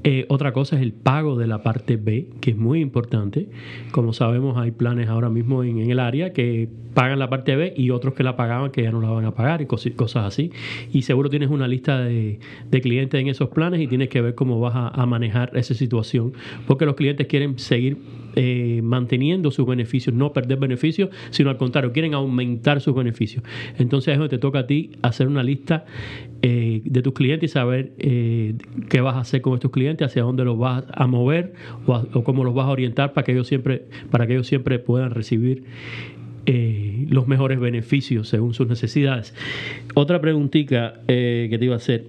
Eh, 0.02 0.24
otra 0.28 0.52
cosa 0.52 0.76
es 0.76 0.82
el 0.82 0.92
pago 0.92 1.36
de 1.36 1.46
la 1.46 1.62
parte 1.62 1.96
B, 1.96 2.30
que 2.40 2.52
es 2.52 2.56
muy 2.56 2.80
importante. 2.80 3.48
Como 3.92 4.14
sabemos, 4.14 4.56
hay 4.56 4.70
planes 4.70 5.08
ahora 5.08 5.28
mismo 5.28 5.62
en, 5.62 5.78
el 5.90 5.98
área 5.98 6.32
que 6.32 6.68
pagan 6.94 7.18
la 7.18 7.28
parte 7.28 7.54
B 7.54 7.74
y 7.76 7.90
otros 7.90 8.14
que 8.14 8.22
la 8.22 8.34
pagaban 8.34 8.70
que 8.70 8.82
ya 8.82 8.90
no 8.90 9.00
la 9.00 9.10
van 9.10 9.26
a 9.26 9.34
pagar 9.34 9.60
y 9.60 9.66
cosas 9.66 10.24
así. 10.24 10.52
Y 10.92 11.02
seguro 11.02 11.28
tienes 11.28 11.50
una 11.50 11.68
lista 11.68 12.00
de, 12.00 12.38
clientes 12.82 13.20
en 13.20 13.28
esos 13.28 13.50
planes 13.50 13.80
y 13.80 13.86
tienes 13.86 14.08
que 14.08 14.22
ver 14.22 14.34
cómo 14.34 14.58
vas 14.58 14.74
a, 14.74 15.06
manejar 15.06 15.50
esa 15.54 15.74
situación, 15.74 16.32
porque 16.66 16.86
los 16.86 16.94
clientes 16.94 17.26
quieren 17.26 17.58
seguir 17.58 17.98
eh, 18.36 18.80
manteniendo 18.82 19.50
sus 19.50 19.66
beneficios, 19.66 20.14
no 20.14 20.32
perder 20.32 20.58
beneficios, 20.58 21.10
sino 21.30 21.50
al 21.50 21.56
contrario, 21.56 21.92
quieren 21.92 22.14
aumentar 22.14 22.80
sus 22.80 22.94
beneficios. 22.94 23.44
Entonces 23.78 24.12
es 24.12 24.18
donde 24.18 24.36
te 24.36 24.38
toca 24.38 24.60
a 24.60 24.66
ti 24.66 24.90
hacer 25.02 25.26
una 25.26 25.42
lista 25.42 25.84
eh, 26.42 26.80
de 26.84 27.02
tus 27.02 27.12
clientes 27.12 27.50
y 27.50 27.52
saber 27.52 27.92
eh, 27.98 28.54
qué 28.88 29.02
vas 29.02 29.16
a 29.16 29.20
hacer 29.20 29.42
con 29.42 29.54
estos 29.54 29.70
clientes, 29.70 30.06
hacia 30.06 30.22
dónde 30.22 30.44
los 30.44 30.58
vas 30.58 30.84
a 30.90 31.06
mover 31.06 31.52
o, 31.86 32.24
cómo 32.24 32.44
los 32.44 32.54
vas 32.54 32.66
a 32.66 32.70
orientar 32.70 33.12
para 33.12 33.24
que 33.24 33.32
ellos 33.32 33.46
siempre, 33.46 33.84
para 34.10 34.26
que 34.26 34.34
ellos 34.34 34.46
siempre 34.46 34.78
puedan 34.78 35.10
recibir 35.10 35.64
eh, 36.46 37.06
los 37.10 37.28
mejores 37.28 37.60
beneficios 37.60 38.28
según 38.28 38.54
sus 38.54 38.68
necesidades. 38.68 39.34
Otra 39.94 40.20
preguntita 40.20 41.00
que 41.06 41.54
te 41.58 41.64
iba 41.64 41.74
a 41.74 41.78
hacer, 41.78 42.06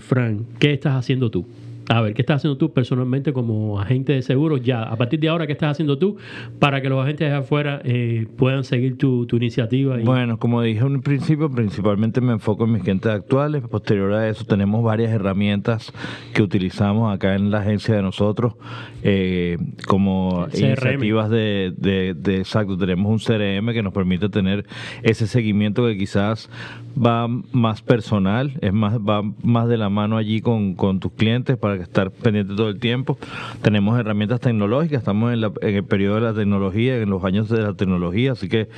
Frank, 0.00 0.42
¿qué 0.58 0.72
estás 0.72 0.94
haciendo 0.94 1.30
tú? 1.30 1.46
A 1.88 2.00
ver, 2.00 2.14
¿qué 2.14 2.22
estás 2.22 2.38
haciendo 2.38 2.58
tú 2.58 2.72
personalmente 2.72 3.32
como 3.32 3.78
agente 3.78 4.12
de 4.12 4.22
seguros 4.22 4.60
ya? 4.62 4.82
A 4.82 4.96
partir 4.96 5.20
de 5.20 5.28
ahora, 5.28 5.46
¿qué 5.46 5.52
estás 5.52 5.72
haciendo 5.72 5.98
tú 5.98 6.16
para 6.58 6.82
que 6.82 6.88
los 6.88 7.02
agentes 7.02 7.30
de 7.30 7.36
afuera 7.36 7.80
eh, 7.84 8.26
puedan 8.36 8.64
seguir 8.64 8.98
tu, 8.98 9.26
iniciativa? 9.32 9.96
Bueno, 10.04 10.38
como 10.38 10.62
dije 10.62 10.80
en 10.80 10.96
un 10.96 11.02
principio, 11.02 11.50
principalmente 11.50 12.20
me 12.20 12.32
enfoco 12.32 12.64
en 12.64 12.72
mis 12.72 12.82
clientes 12.82 13.10
actuales. 13.12 13.62
Posterior 13.68 14.12
a 14.14 14.28
eso, 14.28 14.44
tenemos 14.44 14.82
varias 14.82 15.12
herramientas 15.12 15.92
que 16.34 16.42
utilizamos 16.42 17.14
acá 17.14 17.34
en 17.34 17.50
la 17.50 17.60
agencia 17.60 17.94
de 17.94 18.02
nosotros, 18.02 18.54
eh, 19.02 19.56
como 19.86 20.48
iniciativas 20.52 21.30
de, 21.30 21.72
de, 21.76 22.36
exacto, 22.38 22.76
tenemos 22.76 23.10
un 23.10 23.18
CRM 23.18 23.72
que 23.72 23.82
nos 23.82 23.92
permite 23.92 24.28
tener 24.28 24.66
ese 25.02 25.26
seguimiento 25.26 25.86
que 25.86 25.96
quizás 25.96 26.50
va 26.96 27.28
más 27.28 27.82
personal, 27.82 28.52
es 28.60 28.72
más 28.72 28.98
va 28.98 29.22
más 29.42 29.68
de 29.68 29.76
la 29.76 29.88
mano 29.88 30.16
allí 30.16 30.40
con, 30.40 30.74
con 30.74 30.98
tus 30.98 31.12
clientes 31.12 31.56
para 31.56 31.75
que 31.76 31.84
estar 31.84 32.10
pendiente 32.10 32.54
todo 32.54 32.68
el 32.68 32.78
tiempo. 32.78 33.18
Tenemos 33.62 33.98
herramientas 33.98 34.40
tecnológicas, 34.40 34.98
estamos 34.98 35.32
en, 35.32 35.44
el 35.62 35.84
periodo 35.84 36.16
de 36.16 36.20
la 36.20 36.34
tecnología, 36.34 36.96
en 36.96 37.10
los 37.10 37.24
años 37.24 37.48
de 37.48 37.62
la 37.62 37.74
tecnología, 37.74 38.32
así 38.32 38.48
que 38.48 38.68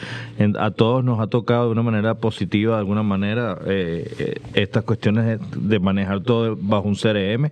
a 0.58 0.70
todos 0.70 1.04
nos 1.04 1.20
ha 1.20 1.26
tocado 1.26 1.66
de 1.66 1.72
una 1.72 1.82
manera 1.82 2.14
positiva, 2.14 2.74
de 2.74 2.80
alguna 2.80 3.02
manera, 3.02 3.58
eh, 3.66 4.10
eh, 4.18 4.34
estas 4.54 4.84
cuestiones 4.84 5.40
de, 5.56 5.78
manejar 5.78 6.20
todo 6.20 6.56
bajo 6.60 6.88
un 6.88 6.96
CRM. 6.96 7.50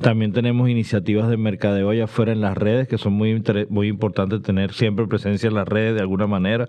También 0.00 0.32
tenemos 0.32 0.68
iniciativas 0.68 1.28
de 1.28 1.36
mercadeo 1.36 1.90
allá 1.90 2.04
afuera 2.04 2.32
en 2.32 2.40
las 2.40 2.56
redes, 2.56 2.88
que 2.88 2.98
son 2.98 3.12
muy, 3.12 3.42
muy 3.68 3.88
importantes 3.88 4.42
tener 4.42 4.72
siempre 4.72 5.06
presencia 5.06 5.48
en 5.48 5.54
las 5.54 5.68
redes 5.68 5.94
de 5.94 6.00
alguna 6.00 6.26
manera, 6.26 6.68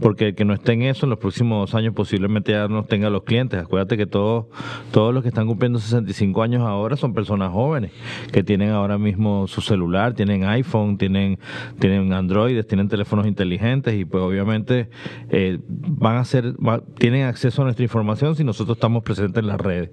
porque 0.00 0.28
el 0.28 0.34
que 0.34 0.44
no 0.44 0.54
esté 0.54 0.72
en 0.72 0.82
eso 0.82 1.06
en 1.06 1.10
los 1.10 1.18
próximos 1.18 1.70
dos 1.70 1.74
años 1.74 1.94
posiblemente 1.94 2.52
ya 2.52 2.68
no 2.68 2.84
tenga 2.84 3.10
los 3.10 3.22
clientes. 3.22 3.60
Acuérdate 3.60 3.96
que 3.96 4.06
todos, 4.06 4.46
todos 4.92 5.14
los 5.14 5.22
que 5.22 5.28
están 5.28 5.46
cumpliendo 5.46 5.78
65 5.78 6.42
años 6.42 6.62
ahora 6.62 6.96
son 6.96 7.14
personas 7.14 7.52
jóvenes 7.52 7.69
jóvenes 7.70 7.92
que 8.32 8.42
tienen 8.42 8.70
ahora 8.70 8.98
mismo 8.98 9.46
su 9.46 9.60
celular, 9.60 10.14
tienen 10.14 10.44
iPhone, 10.44 10.98
tienen, 10.98 11.38
tienen 11.78 12.12
Android, 12.12 12.64
tienen 12.64 12.88
teléfonos 12.88 13.26
inteligentes 13.26 13.94
y 13.94 14.04
pues 14.04 14.22
obviamente 14.22 14.88
eh, 15.30 15.58
van 15.68 16.16
a 16.16 16.24
ser, 16.24 16.54
tienen 16.98 17.26
acceso 17.26 17.62
a 17.62 17.64
nuestra 17.66 17.84
información 17.84 18.34
si 18.34 18.42
nosotros 18.42 18.76
estamos 18.76 19.04
presentes 19.04 19.40
en 19.40 19.46
las 19.46 19.60
redes. 19.60 19.90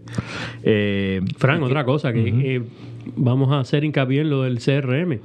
Eh, 0.63 1.21
Fran, 1.37 1.61
otra 1.61 1.85
cosa 1.85 2.11
que 2.13 2.55
eh, 2.55 2.63
vamos 3.15 3.51
a 3.51 3.59
hacer 3.59 3.83
hincapié 3.83 4.21
en 4.21 4.31
lo 4.31 4.41
del 4.41 4.57
CRM. 4.57 5.19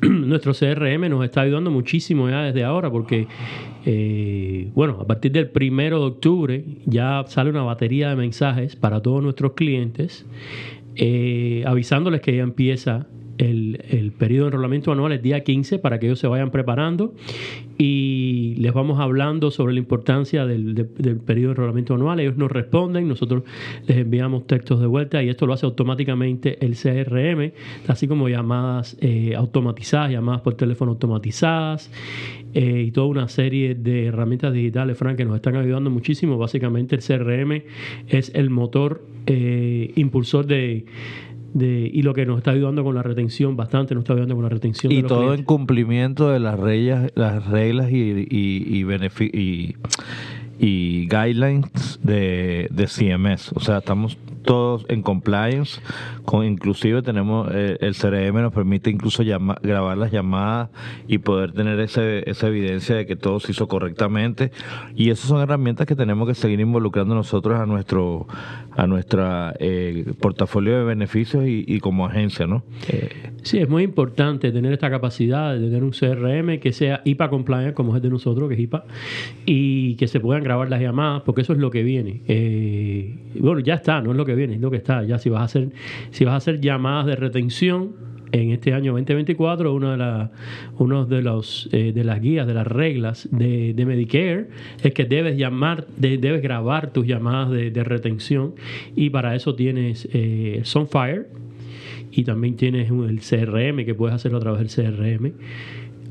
Nuestro 0.26 0.52
CRM 0.52 1.08
nos 1.08 1.24
está 1.24 1.42
ayudando 1.42 1.70
muchísimo 1.70 2.28
ya 2.28 2.42
desde 2.42 2.64
ahora 2.64 2.90
porque 2.90 3.28
bueno, 4.74 4.98
a 5.00 5.06
partir 5.06 5.30
del 5.30 5.48
primero 5.50 6.00
de 6.00 6.06
octubre 6.06 6.64
ya 6.86 7.22
sale 7.28 7.50
una 7.50 7.62
batería 7.62 8.08
de 8.08 8.16
mensajes 8.16 8.74
para 8.74 9.00
todos 9.00 9.22
nuestros 9.22 9.52
clientes 9.52 10.26
eh, 10.96 11.64
avisándoles 11.66 12.20
que 12.20 12.36
ya 12.36 12.42
empieza 12.42 13.06
el, 13.38 14.12
periodo 14.18 14.44
de 14.44 14.48
enrolamiento 14.48 14.92
anual 14.92 15.12
el 15.12 15.22
día 15.22 15.42
15 15.42 15.78
para 15.78 15.98
que 15.98 16.06
ellos 16.06 16.18
se 16.18 16.26
vayan 16.26 16.50
preparando 16.50 17.14
y 17.78 18.54
les 18.58 18.72
vamos 18.72 19.00
hablando 19.00 19.50
sobre 19.50 19.74
la 19.74 19.80
importancia 19.80 20.46
del, 20.46 20.74
del, 20.74 21.18
periodo 21.18 21.48
de 21.48 21.52
enrolamiento 21.52 21.94
anual. 21.94 22.20
Ellos 22.20 22.36
nos 22.36 22.50
responden, 22.50 23.08
nosotros 23.08 23.42
les 23.86 23.98
enviamos 23.98 24.46
textos 24.46 24.80
de 24.80 24.86
vuelta 24.86 25.22
y 25.22 25.28
esto 25.28 25.46
lo 25.46 25.52
hace 25.52 25.66
automáticamente 25.66 26.64
el 26.64 26.76
CRM, 26.76 27.52
así 27.88 28.08
como 28.08 28.28
llamadas 28.28 28.96
eh, 29.00 29.34
automatizadas, 29.36 30.10
llamadas 30.10 30.40
por 30.40 30.54
teléfono 30.54 30.92
automatizadas 30.92 31.90
eh, 32.54 32.84
y 32.86 32.90
toda 32.90 33.06
una 33.06 33.28
serie 33.28 33.74
de 33.74 34.06
herramientas 34.06 34.52
digitales, 34.52 34.96
Frank, 34.96 35.16
que 35.16 35.24
nos 35.24 35.36
están 35.36 35.56
ayudando 35.56 35.90
muchísimo. 35.90 36.38
Básicamente 36.38 36.96
el 36.96 37.02
CRM 37.02 37.62
es 38.08 38.32
el 38.34 38.50
motor 38.50 39.04
eh, 39.26 39.92
impulsor 39.96 40.46
de 40.46 40.86
y 41.64 42.02
lo 42.02 42.14
que 42.14 42.26
nos 42.26 42.38
está 42.38 42.50
ayudando 42.50 42.84
con 42.84 42.94
la 42.94 43.02
retención, 43.02 43.56
bastante 43.56 43.94
nos 43.94 44.02
está 44.02 44.12
ayudando 44.12 44.34
con 44.34 44.44
la 44.44 44.50
retención. 44.50 44.92
Y 44.92 45.02
todo 45.02 45.34
en 45.34 45.44
cumplimiento 45.44 46.30
de 46.30 46.40
las 46.40 46.58
reglas, 46.58 47.10
las 47.14 47.46
reglas 47.46 47.90
y, 47.90 48.26
y, 48.28 48.84
y, 48.84 49.76
y 50.58 51.08
guidelines 51.08 52.00
de, 52.02 52.68
de 52.70 52.86
CMS. 52.86 53.52
O 53.54 53.60
sea, 53.60 53.78
estamos 53.78 54.18
todos 54.46 54.86
en 54.88 55.02
compliance, 55.02 55.80
con 56.24 56.46
inclusive 56.46 57.02
tenemos 57.02 57.48
eh, 57.52 57.76
el 57.80 57.94
CRM 57.94 58.40
nos 58.40 58.52
permite 58.52 58.90
incluso 58.90 59.22
grabar 59.24 59.98
las 59.98 60.12
llamadas 60.12 60.70
y 61.08 61.18
poder 61.18 61.52
tener 61.52 61.78
ese, 61.80 62.28
esa 62.30 62.46
evidencia 62.46 62.96
de 62.96 63.06
que 63.06 63.16
todo 63.16 63.40
se 63.40 63.52
hizo 63.52 63.66
correctamente 63.68 64.52
y 64.94 65.10
esas 65.10 65.28
son 65.28 65.42
herramientas 65.42 65.86
que 65.86 65.96
tenemos 65.96 66.28
que 66.28 66.34
seguir 66.34 66.60
involucrando 66.60 67.14
nosotros 67.14 67.58
a 67.58 67.66
nuestro 67.66 68.26
a 68.76 68.86
nuestra 68.86 69.54
eh, 69.58 70.04
portafolio 70.20 70.78
de 70.78 70.84
beneficios 70.84 71.44
y, 71.46 71.80
como 71.80 72.06
agencia, 72.06 72.46
¿no? 72.46 72.62
Eh, 72.88 73.32
sí, 73.42 73.58
es 73.58 73.68
muy 73.68 73.82
importante 73.82 74.52
tener 74.52 74.72
esta 74.72 74.90
capacidad 74.90 75.54
de 75.54 75.60
tener 75.60 75.82
un 75.82 75.92
CRM 75.92 76.60
que 76.60 76.72
sea 76.72 77.00
IPA 77.04 77.30
compliant 77.30 77.74
como 77.74 77.96
es 77.96 78.02
de 78.02 78.10
nosotros, 78.10 78.48
que 78.48 78.54
es 78.54 78.60
IPA, 78.60 78.84
y 79.46 79.94
que 79.96 80.06
se 80.08 80.20
puedan 80.20 80.44
grabar 80.44 80.68
las 80.68 80.80
llamadas, 80.80 81.22
porque 81.22 81.40
eso 81.40 81.54
es 81.54 81.58
lo 81.58 81.70
que 81.70 81.82
viene. 81.82 82.20
bueno, 83.40 83.60
ya 83.60 83.74
está, 83.74 84.02
no 84.02 84.10
es 84.10 84.16
lo 84.16 84.26
que 84.26 84.35
viene, 84.36 84.54
es 84.54 84.60
lo 84.60 84.70
que 84.70 84.76
está. 84.76 85.02
Ya 85.04 85.18
si 85.18 85.28
vas 85.30 85.40
a 85.40 85.44
hacer, 85.44 85.70
si 86.10 86.24
vas 86.24 86.34
a 86.34 86.36
hacer 86.36 86.60
llamadas 86.60 87.06
de 87.06 87.16
retención 87.16 87.94
en 88.32 88.50
este 88.50 88.72
año 88.72 88.92
2024, 88.92 89.72
una 89.72 89.92
de, 89.92 89.96
la, 89.96 90.30
uno 90.78 91.06
de, 91.06 91.22
los, 91.22 91.68
eh, 91.72 91.92
de 91.92 92.04
las 92.04 92.20
guías, 92.20 92.46
de 92.46 92.54
las 92.54 92.66
reglas 92.66 93.28
de, 93.30 93.74
Medicare, 93.86 94.48
es 94.82 94.92
que 94.92 95.04
debes 95.04 95.36
llamar, 95.36 95.86
debes 95.96 96.42
grabar 96.42 96.92
tus 96.92 97.06
llamadas 97.06 97.50
de, 97.50 97.84
retención 97.84 98.54
y 98.96 99.10
para 99.10 99.36
eso 99.36 99.54
tienes 99.54 100.08
eh, 100.12 100.60
Sunfire 100.64 101.26
y 102.10 102.24
también 102.24 102.56
tienes 102.56 102.90
el 102.90 103.20
CRM, 103.20 103.84
que 103.84 103.94
puedes 103.94 104.14
hacerlo 104.14 104.38
a 104.38 104.40
través 104.40 104.76
del 104.76 104.94
CRM 104.94 105.32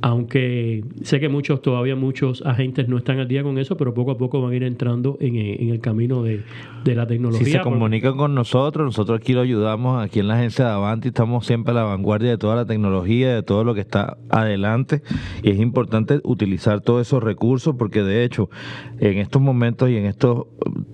aunque 0.02 0.84
sé 1.04 1.20
que 1.20 1.30
muchos, 1.30 1.62
todavía 1.62 1.96
muchos 1.96 2.42
agentes 2.46 2.88
no 2.88 2.98
están 2.98 3.20
al 3.20 3.28
día 3.28 3.44
con 3.44 3.58
eso, 3.58 3.78
pero 3.78 3.94
poco 3.94 4.12
a 4.12 4.18
poco 4.18 4.42
van 4.42 4.54
a 4.54 4.56
ir 4.56 4.64
entrando 4.64 5.18
en, 5.20 5.36
eh, 5.36 5.72
el 5.72 5.80
camino 5.80 6.24
de, 6.24 6.44
la 6.86 7.08
tecnología. 7.08 7.46
Si 7.46 7.52
se 7.52 7.60
comunican 7.62 8.16
con 8.16 8.36
nosotros, 8.36 8.86
nosotros 8.86 9.20
aquí 9.20 9.34
lo 9.34 9.42
ayudamos, 9.42 10.04
aquí 10.04 10.20
en 10.20 10.28
la 10.28 10.36
agencia 10.36 10.66
de 10.66 10.72
Avanti 10.72 11.08
estamos 11.08 11.46
siempre 11.46 11.72
a 11.72 11.75
la 11.75 11.84
vanguardia 11.84 12.30
de 12.30 12.38
toda 12.38 12.56
la 12.56 12.66
tecnología, 12.66 13.34
de 13.34 13.44
todo 13.44 13.64
lo 13.64 13.74
que 13.74 13.82
está 13.82 14.18
adelante, 14.30 15.02
y 15.42 15.50
es 15.50 15.60
importante 15.60 16.20
utilizar 16.24 16.82
todos 16.82 17.08
esos 17.08 17.24
recursos 17.24 17.75
porque 17.75 18.04
de 18.04 18.24
hecho, 18.24 18.50
en 19.00 19.18
estos 19.18 19.42
momentos 19.42 19.90
y 19.90 19.98
en 19.98 20.06
estas 20.06 20.38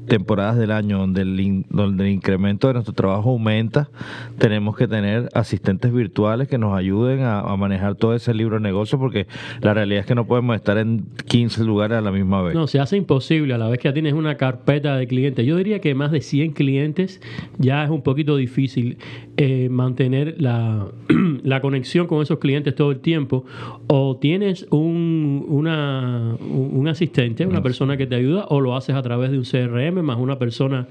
temporadas 0.07 0.57
del 0.57 0.71
año 0.71 0.99
donde 0.99 1.21
el, 1.21 1.65
donde 1.69 2.05
el 2.05 2.11
incremento 2.11 2.67
de 2.67 2.73
nuestro 2.73 2.93
trabajo 2.93 3.31
aumenta, 3.31 3.89
tenemos 4.37 4.75
que 4.75 4.87
tener 4.87 5.29
asistentes 5.33 5.91
virtuales 5.91 6.47
que 6.47 6.57
nos 6.57 6.77
ayuden 6.77 7.21
a, 7.21 7.41
a 7.41 7.55
manejar 7.57 7.95
todo 7.95 8.13
ese 8.13 8.33
libro 8.33 8.55
de 8.55 8.61
negocio 8.61 8.97
porque 9.01 9.27
la 9.61 9.73
realidad 9.73 10.01
es 10.01 10.05
que 10.05 10.15
no 10.15 10.25
podemos 10.25 10.55
estar 10.55 10.77
en 10.77 11.05
15 11.27 11.63
lugares 11.63 11.97
a 11.97 12.01
la 12.01 12.11
misma 12.11 12.41
vez. 12.41 12.53
No, 12.53 12.67
se 12.67 12.79
hace 12.79 12.95
imposible 12.95 13.53
a 13.53 13.57
la 13.57 13.67
vez 13.67 13.79
que 13.79 13.89
ya 13.89 13.93
tienes 13.93 14.13
una 14.13 14.37
carpeta 14.37 14.95
de 14.95 15.07
clientes. 15.07 15.45
Yo 15.45 15.57
diría 15.57 15.81
que 15.81 15.93
más 15.95 16.11
de 16.11 16.21
100 16.21 16.53
clientes 16.53 17.21
ya 17.57 17.83
es 17.83 17.89
un 17.89 18.01
poquito 18.01 18.37
difícil 18.37 18.97
eh, 19.37 19.69
mantener 19.69 20.35
la, 20.37 20.87
la, 21.43 21.61
conexión 21.61 22.07
con 22.07 22.21
esos 22.21 22.39
clientes 22.39 22.75
todo 22.75 22.91
el 22.91 22.99
tiempo. 22.99 23.45
O 23.87 24.17
tienes 24.17 24.67
un, 24.69 25.45
una, 25.47 26.35
un 26.39 26.87
asistente, 26.87 27.45
una 27.45 27.61
persona 27.61 27.97
que 27.97 28.07
te 28.07 28.15
ayuda, 28.15 28.45
o 28.49 28.61
lo 28.61 28.75
haces 28.75 28.95
a 28.95 29.01
través 29.01 29.31
de 29.31 29.37
un 29.37 29.43
CRM 29.43 30.03
más 30.03 30.17
una 30.17 30.37
persona, 30.37 30.87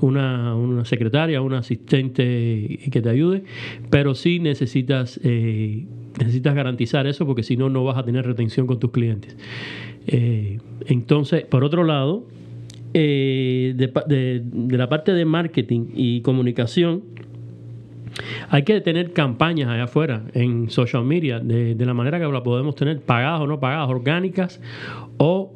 una, 0.00 0.54
una 0.54 0.84
secretaria, 0.84 1.42
un 1.42 1.54
asistente 1.54 2.78
que 2.90 3.02
te 3.02 3.08
ayude. 3.08 3.44
Pero 3.90 4.14
sí 4.14 4.38
necesitas... 4.38 5.20
Eh, 5.24 5.86
necesitas 6.18 6.54
garantizar 6.54 7.06
eso 7.06 7.26
porque 7.26 7.42
si 7.42 7.56
no, 7.56 7.68
no 7.68 7.84
vas 7.84 7.98
a 7.98 8.04
tener 8.04 8.26
retención 8.26 8.66
con 8.66 8.78
tus 8.78 8.90
clientes. 8.90 9.36
Eh, 10.06 10.58
entonces, 10.86 11.44
por 11.44 11.64
otro 11.64 11.84
lado, 11.84 12.26
eh, 12.94 13.74
de, 13.76 14.76
la 14.76 14.88
parte 14.88 15.12
de 15.12 15.24
marketing 15.24 15.88
y 15.94 16.20
comunicación, 16.22 17.02
hay 18.48 18.62
que 18.62 18.80
tener 18.80 19.12
campañas 19.12 19.68
allá 19.68 19.84
afuera 19.84 20.22
en 20.32 20.70
social 20.70 21.04
media 21.04 21.38
de, 21.38 21.76
la 21.78 21.94
manera 21.94 22.18
que 22.18 22.26
la 22.26 22.42
podemos 22.42 22.74
tener, 22.74 23.00
pagadas 23.00 23.42
o 23.42 23.46
no 23.46 23.60
pagadas, 23.60 23.88
orgánicas 23.88 24.60
o, 25.18 25.52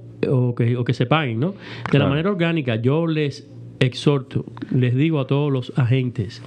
que, 0.57 0.77
o 0.77 0.85
que, 0.85 0.95
se 0.95 1.07
paguen, 1.07 1.41
¿no? 1.41 1.55
De 1.91 1.99
la 1.99 2.07
manera 2.07 2.31
orgánica, 2.31 2.77
yo 2.77 3.07
les 3.07 3.49
exhorto, 3.81 4.45
les 4.71 4.95
digo 4.95 5.19
a 5.19 5.27
todos 5.27 5.51
los 5.51 5.77
agentes, 5.77 6.43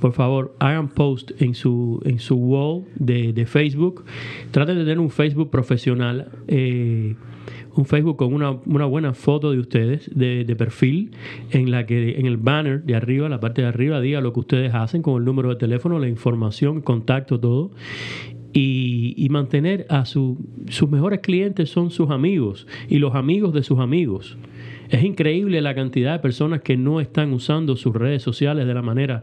por 0.00 0.12
favor, 0.12 0.54
hagan 0.58 0.88
post 0.88 1.30
en 1.40 1.54
su, 1.54 2.00
en 2.04 2.18
su 2.18 2.36
wall 2.36 2.84
de, 2.96 3.46
Facebook. 3.46 4.04
Traten 4.50 4.76
de 4.76 4.82
tener 4.82 4.98
un 4.98 5.10
Facebook 5.10 5.50
profesional. 5.50 6.28
Eh, 6.48 7.14
un 7.76 7.86
Facebook 7.86 8.16
con 8.16 8.32
una, 8.32 8.52
buena 8.52 9.14
foto 9.14 9.50
de 9.50 9.58
ustedes 9.58 10.10
de, 10.14 10.56
perfil 10.56 11.10
en 11.50 11.70
la 11.70 11.86
que 11.86 12.18
en 12.18 12.26
el 12.26 12.36
banner 12.36 12.82
de 12.84 12.94
arriba, 12.94 13.28
la 13.28 13.40
parte 13.40 13.62
de 13.62 13.68
arriba, 13.68 14.00
diga 14.00 14.20
lo 14.20 14.32
que 14.32 14.40
ustedes 14.40 14.74
hacen 14.74 15.02
con 15.02 15.16
el 15.16 15.24
número 15.24 15.48
de 15.48 15.56
teléfono, 15.56 15.98
la 15.98 16.08
información, 16.08 16.80
contacto, 16.80 17.40
todo. 17.40 17.70
Y, 18.52 19.14
y 19.16 19.30
mantener 19.30 19.84
a 19.88 20.04
su, 20.04 20.38
sus 20.68 20.88
mejores 20.88 21.18
clientes 21.20 21.70
son 21.70 21.90
sus 21.90 22.10
amigos 22.10 22.68
y 22.88 22.98
los 22.98 23.16
amigos 23.16 23.52
de 23.52 23.64
sus 23.64 23.80
amigos. 23.80 24.38
Es 24.90 25.02
increíble 25.02 25.60
la 25.60 25.74
cantidad 25.74 26.12
de 26.12 26.18
personas 26.18 26.60
que 26.62 26.76
no 26.76 27.00
están 27.00 27.32
usando 27.32 27.76
sus 27.76 27.94
redes 27.94 28.22
sociales 28.22 28.66
de 28.66 28.74
la 28.74 28.82
manera 28.82 29.22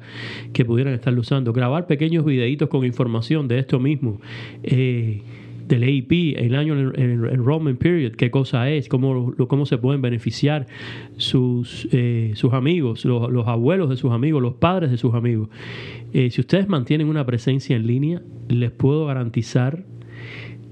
que 0.54 0.66
pudieran 0.66 0.94
estarlo 0.94 1.22
usando. 1.22 1.54
Grabar 1.54 1.88
pequeños 1.88 2.26
videitos 2.26 2.70
con 2.70 2.86
información 2.86 3.48
de 3.48 3.60
esto 3.60 3.80
mismo. 3.80 4.20
Eh, 4.64 5.22
del 5.68 5.84
AIP, 5.84 6.38
el 6.38 6.56
año 6.56 6.74
enrollment 6.74 7.80
period, 7.80 8.12
qué 8.14 8.30
cosa 8.30 8.70
es, 8.70 8.90
cómo, 8.90 9.34
cómo 9.48 9.66
se 9.66 9.78
pueden 9.78 10.02
beneficiar 10.02 10.68
sus, 11.16 11.88
eh, 11.92 12.34
sus 12.36 12.54
amigos, 12.54 13.06
los, 13.06 13.48
abuelos 13.48 13.90
de 13.90 13.96
sus 13.96 14.12
amigos, 14.12 14.42
los 14.42 14.56
padres 14.56 14.92
de 14.92 14.98
sus 14.98 15.14
amigos. 15.14 15.50
Eh, 16.14 16.30
si 16.30 16.42
ustedes 16.42 16.68
mantienen 16.68 17.08
una 17.08 17.26
presencia 17.26 17.76
en 17.76 17.88
línea, 17.88 18.22
les 18.50 18.72
puedo 18.72 19.06
garantizar 19.06 19.86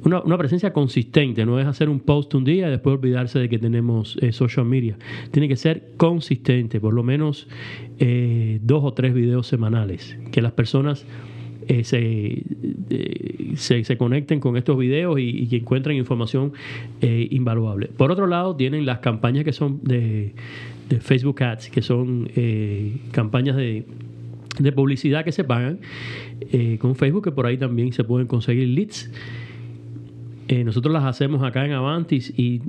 una, 0.03 0.21
una, 0.21 0.37
presencia 0.37 0.71
consistente, 0.71 1.45
no 1.45 1.59
es 1.59 1.67
hacer 1.67 1.89
un 1.89 1.99
post 1.99 2.33
un 2.33 2.45
día 2.45 2.67
y 2.67 2.71
después 2.71 2.97
olvidarse 2.97 3.39
de 3.39 3.49
que 3.49 3.59
tenemos 3.59 4.17
eh, 4.21 4.31
social 4.31 4.65
media. 4.65 4.97
Tiene 5.31 5.47
que 5.47 5.55
ser 5.55 5.91
consistente, 5.97 6.79
por 6.79 6.93
lo 6.93 7.03
menos 7.03 7.47
eh, 7.99 8.59
dos 8.61 8.83
o 8.83 8.93
tres 8.93 9.13
videos 9.13 9.47
semanales, 9.47 10.17
que 10.31 10.41
las 10.41 10.53
personas 10.53 11.05
eh, 11.67 11.83
se, 11.83 13.83
se, 13.83 13.97
conecten 13.97 14.39
con 14.39 14.57
estos 14.57 14.77
videos 14.77 15.19
y, 15.19 15.47
encuentren 15.55 15.97
información 15.97 16.53
invaluable. 17.01 17.87
Por 17.87 18.11
otro 18.11 18.25
lado, 18.25 18.55
tienen 18.55 18.85
las 18.85 18.99
campañas 18.99 19.43
que 19.43 19.53
son 19.53 19.81
de, 19.83 20.33
de 20.89 20.99
Facebook 20.99 21.43
Ads, 21.43 21.69
que 21.69 21.81
son 21.81 22.29
campañas 23.11 23.55
de, 23.55 23.85
de 24.57 24.71
publicidad 24.71 25.23
que 25.23 25.31
se 25.31 25.43
pagan 25.43 25.79
con 26.79 26.95
Facebook, 26.95 27.25
que 27.25 27.31
por 27.31 27.45
ahí 27.45 27.57
también 27.57 27.93
se 27.93 28.03
pueden 28.03 28.27
conseguir 28.27 28.67
leads. 28.69 29.11
Eh, 30.49 30.63
nosotros 30.63 30.91
las 30.91 31.03
hacemos 31.03 31.43
acá 31.43 31.63
en 31.63 31.73
Avantis 31.73 32.33
y 32.35 32.59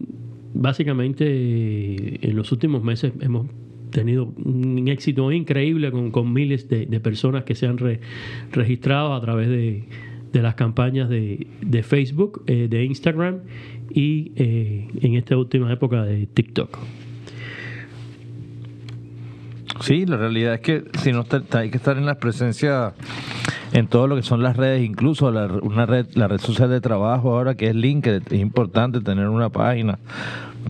básicamente 0.52 1.24
eh, 1.26 2.18
en 2.20 2.36
los 2.36 2.52
últimos 2.52 2.84
meses 2.84 3.14
hemos 3.20 3.46
tenido 3.88 4.34
un 4.44 4.86
éxito 4.88 5.32
increíble 5.32 5.90
con, 5.90 6.30
miles 6.30 6.68
de, 6.68 7.00
personas 7.00 7.44
que 7.44 7.54
se 7.54 7.66
han 7.66 7.78
registrado 8.52 9.14
a 9.14 9.20
través 9.22 9.48
de, 9.48 9.88
las 10.34 10.56
campañas 10.56 11.08
de, 11.08 11.82
Facebook, 11.82 12.44
eh, 12.46 12.68
de 12.68 12.84
Instagram 12.84 13.38
y 13.94 14.32
en 14.36 15.14
esta 15.14 15.38
última 15.38 15.72
época 15.72 16.04
de 16.04 16.26
TikTok. 16.26 16.78
Sí, 19.80 20.04
la 20.04 20.18
realidad 20.18 20.54
es 20.54 20.60
que 20.60 20.84
si 20.98 21.12
no 21.12 21.24
hay 21.52 21.70
que 21.70 21.78
estar 21.78 21.96
en 21.96 22.04
la 22.04 22.18
presencia 22.18 22.92
en 23.72 23.86
todo 23.86 24.06
lo 24.06 24.16
que 24.16 24.22
son 24.22 24.42
las 24.42 24.56
redes, 24.56 24.84
incluso 24.84 25.30
la, 25.30 25.46
una 25.46 25.86
red, 25.86 26.06
la 26.14 26.28
red 26.28 26.40
social 26.40 26.68
de 26.68 26.80
trabajo 26.80 27.36
ahora 27.36 27.54
que 27.54 27.68
es 27.68 27.74
LinkedIn, 27.74 28.24
es 28.30 28.40
importante 28.40 29.00
tener 29.00 29.28
una 29.28 29.48
página 29.48 29.98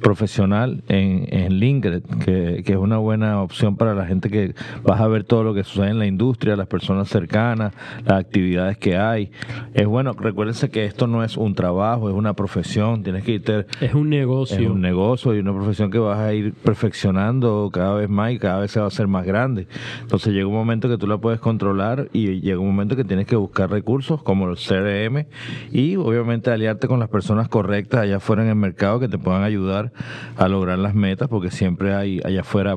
profesional 0.00 0.82
en, 0.88 1.26
en 1.30 1.54
LinkedIn, 1.54 2.02
que, 2.24 2.62
es 2.64 2.76
una 2.76 2.98
buena 2.98 3.42
opción 3.42 3.76
para 3.76 3.94
la 3.94 4.06
gente 4.06 4.30
que 4.30 4.54
vas 4.82 5.00
a 5.00 5.08
ver 5.08 5.24
todo 5.24 5.42
lo 5.42 5.54
que 5.54 5.64
sucede 5.64 5.88
en 5.88 5.98
la 5.98 6.06
industria, 6.06 6.56
las 6.56 6.68
personas 6.68 7.08
cercanas, 7.08 7.74
las 8.04 8.20
actividades 8.20 8.78
que 8.78 8.96
hay. 8.96 9.30
Es 9.74 9.86
bueno, 9.86 10.12
recuérdense 10.12 10.70
que 10.70 10.84
esto 10.84 11.06
no 11.06 11.24
es 11.24 11.36
un 11.36 11.54
trabajo, 11.54 12.08
es 12.08 12.14
una 12.14 12.34
profesión, 12.34 13.02
tienes 13.02 13.24
que 13.24 13.32
irte... 13.32 13.66
Es 13.80 13.94
un 13.94 14.08
negocio. 14.08 14.58
Es 14.58 14.68
un 14.68 14.80
negocio 14.80 15.34
y 15.34 15.40
una 15.40 15.52
profesión 15.52 15.90
que 15.90 15.98
vas 15.98 16.18
a 16.18 16.32
ir 16.32 16.52
perfeccionando 16.54 17.70
cada 17.72 17.94
vez 17.94 18.08
más 18.08 18.32
y 18.32 18.38
cada 18.38 18.60
vez 18.60 18.70
se 18.70 18.78
va 18.78 18.86
a 18.86 18.88
hacer 18.88 19.08
más 19.08 19.26
grande. 19.26 19.66
Entonces 20.02 20.32
llega 20.32 20.46
un 20.46 20.54
momento 20.54 20.88
que 20.88 20.98
tú 20.98 21.06
la 21.06 21.18
puedes 21.18 21.40
controlar 21.40 22.08
y 22.12 22.40
llega 22.40 22.58
un 22.58 22.66
momento 22.66 22.96
que 22.96 23.04
tienes 23.04 23.26
que 23.26 23.36
buscar 23.36 23.70
recursos 23.70 24.22
como 24.22 24.46
los 24.46 24.66
CRM 24.66 25.26
y 25.72 25.96
obviamente 25.96 26.50
aliarte 26.50 26.88
con 26.88 27.00
las 27.00 27.08
personas 27.08 27.48
correctas 27.48 28.00
allá 28.00 28.16
afuera 28.16 28.42
en 28.42 28.48
el 28.48 28.56
mercado 28.56 29.00
que 29.00 29.08
te 29.08 29.18
puedan 29.18 29.42
ayudar 29.42 29.79
a 30.36 30.48
lograr 30.48 30.78
las 30.78 30.94
metas, 30.94 31.28
porque 31.28 31.50
siempre 31.50 31.94
hay 31.94 32.20
allá 32.24 32.40
afuera 32.40 32.76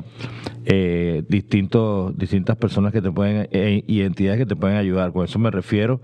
eh, 0.66 1.22
distintos, 1.28 2.16
distintas 2.16 2.56
personas 2.56 2.92
que 2.92 3.02
te 3.02 3.10
pueden, 3.10 3.48
eh, 3.50 3.84
identidades 3.86 4.38
que 4.38 4.46
te 4.46 4.56
pueden 4.56 4.76
ayudar. 4.76 5.12
Con 5.12 5.24
eso 5.24 5.38
me 5.38 5.50
refiero 5.50 6.00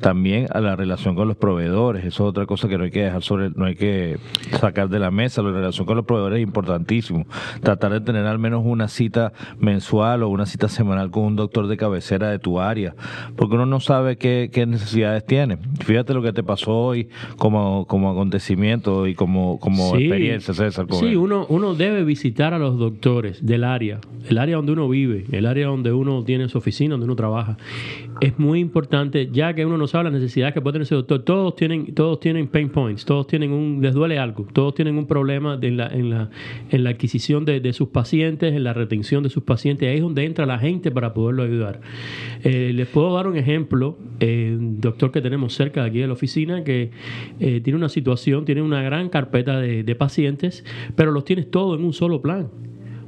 también 0.00 0.46
a 0.52 0.60
la 0.60 0.76
relación 0.76 1.14
con 1.14 1.28
los 1.28 1.36
proveedores. 1.36 2.04
Eso 2.04 2.24
es 2.24 2.30
otra 2.30 2.46
cosa 2.46 2.68
que 2.68 2.78
no 2.78 2.84
hay 2.84 2.90
que 2.90 3.02
dejar 3.02 3.22
sobre, 3.22 3.50
no 3.50 3.64
hay 3.64 3.74
que 3.74 4.18
sacar 4.60 4.88
de 4.88 4.98
la 4.98 5.10
mesa. 5.10 5.42
La 5.42 5.50
relación 5.50 5.86
con 5.86 5.96
los 5.96 6.06
proveedores 6.06 6.38
es 6.38 6.42
importantísimo. 6.42 7.26
Tratar 7.62 7.92
de 7.92 8.00
tener 8.00 8.26
al 8.26 8.38
menos 8.38 8.62
una 8.64 8.88
cita 8.88 9.32
mensual 9.58 10.22
o 10.22 10.28
una 10.28 10.46
cita 10.46 10.68
semanal 10.68 11.10
con 11.10 11.24
un 11.24 11.36
doctor 11.36 11.66
de 11.66 11.76
cabecera 11.76 12.30
de 12.30 12.38
tu 12.38 12.60
área, 12.60 12.94
porque 13.36 13.54
uno 13.54 13.66
no 13.66 13.80
sabe 13.80 14.16
qué, 14.16 14.50
qué 14.52 14.66
necesidades 14.66 15.24
tiene. 15.24 15.58
Fíjate 15.84 16.14
lo 16.14 16.22
que 16.22 16.32
te 16.32 16.42
pasó 16.42 16.72
hoy 16.72 17.08
como, 17.36 17.86
como 17.86 18.10
acontecimiento 18.10 19.06
y 19.06 19.14
como, 19.14 19.58
como 19.58 19.96
experiencia 19.96 20.54
Sí, 20.54 21.16
uno, 21.16 21.46
uno 21.48 21.74
debe 21.74 22.04
visitar 22.04 22.54
a 22.54 22.58
los 22.58 22.78
doctores 22.78 23.44
del 23.44 23.64
área, 23.64 23.95
el 24.28 24.38
área 24.38 24.56
donde 24.56 24.72
uno 24.72 24.88
vive, 24.88 25.24
el 25.32 25.46
área 25.46 25.66
donde 25.68 25.92
uno 25.92 26.24
tiene 26.24 26.48
su 26.48 26.58
oficina, 26.58 26.92
donde 26.92 27.04
uno 27.04 27.16
trabaja. 27.16 27.56
Es 28.20 28.38
muy 28.38 28.60
importante, 28.60 29.28
ya 29.30 29.54
que 29.54 29.66
uno 29.66 29.76
no 29.76 29.86
sabe 29.86 30.04
las 30.04 30.14
necesidades 30.14 30.54
que 30.54 30.60
puede 30.60 30.74
tener 30.74 30.84
ese 30.84 30.94
doctor, 30.94 31.22
todos 31.22 31.54
tienen, 31.54 31.94
todos 31.94 32.20
tienen 32.20 32.48
pain 32.48 32.68
points, 32.70 33.04
todos 33.04 33.26
tienen 33.26 33.52
un, 33.52 33.80
les 33.82 33.94
duele 33.94 34.18
algo, 34.18 34.46
todos 34.52 34.74
tienen 34.74 34.96
un 34.96 35.06
problema 35.06 35.58
en, 35.60 35.76
la, 35.76 35.88
en, 35.88 36.10
la, 36.10 36.30
en 36.70 36.84
la 36.84 36.90
adquisición 36.90 37.44
de, 37.44 37.72
sus 37.72 37.88
pacientes, 37.88 38.54
en 38.54 38.64
la 38.64 38.72
retención 38.72 39.22
de 39.22 39.28
sus 39.28 39.42
pacientes, 39.42 39.88
ahí 39.88 39.96
es 39.96 40.02
donde 40.02 40.24
entra 40.24 40.46
la 40.46 40.58
gente 40.58 40.90
para 40.90 41.12
poderlo 41.12 41.42
ayudar. 41.42 41.80
Eh, 42.42 42.72
les 42.74 42.88
puedo 42.88 43.14
dar 43.14 43.26
un 43.26 43.36
ejemplo, 43.36 43.98
eh, 44.20 44.56
doctor 44.58 45.12
que 45.12 45.20
tenemos 45.20 45.54
cerca 45.54 45.82
de 45.82 45.88
aquí 45.88 45.98
de 45.98 46.06
la 46.06 46.14
oficina, 46.14 46.64
que 46.64 46.90
eh, 47.40 47.60
tiene 47.60 47.76
una 47.76 47.88
situación, 47.88 48.44
tiene 48.44 48.62
una 48.62 48.82
gran 48.82 49.08
carpeta 49.08 49.60
de, 49.60 49.82
de 49.82 49.94
pacientes, 49.94 50.64
pero 50.94 51.12
los 51.12 51.24
tienes 51.24 51.50
todo 51.50 51.74
en 51.74 51.84
un 51.84 51.92
solo 51.92 52.22
plan. 52.22 52.48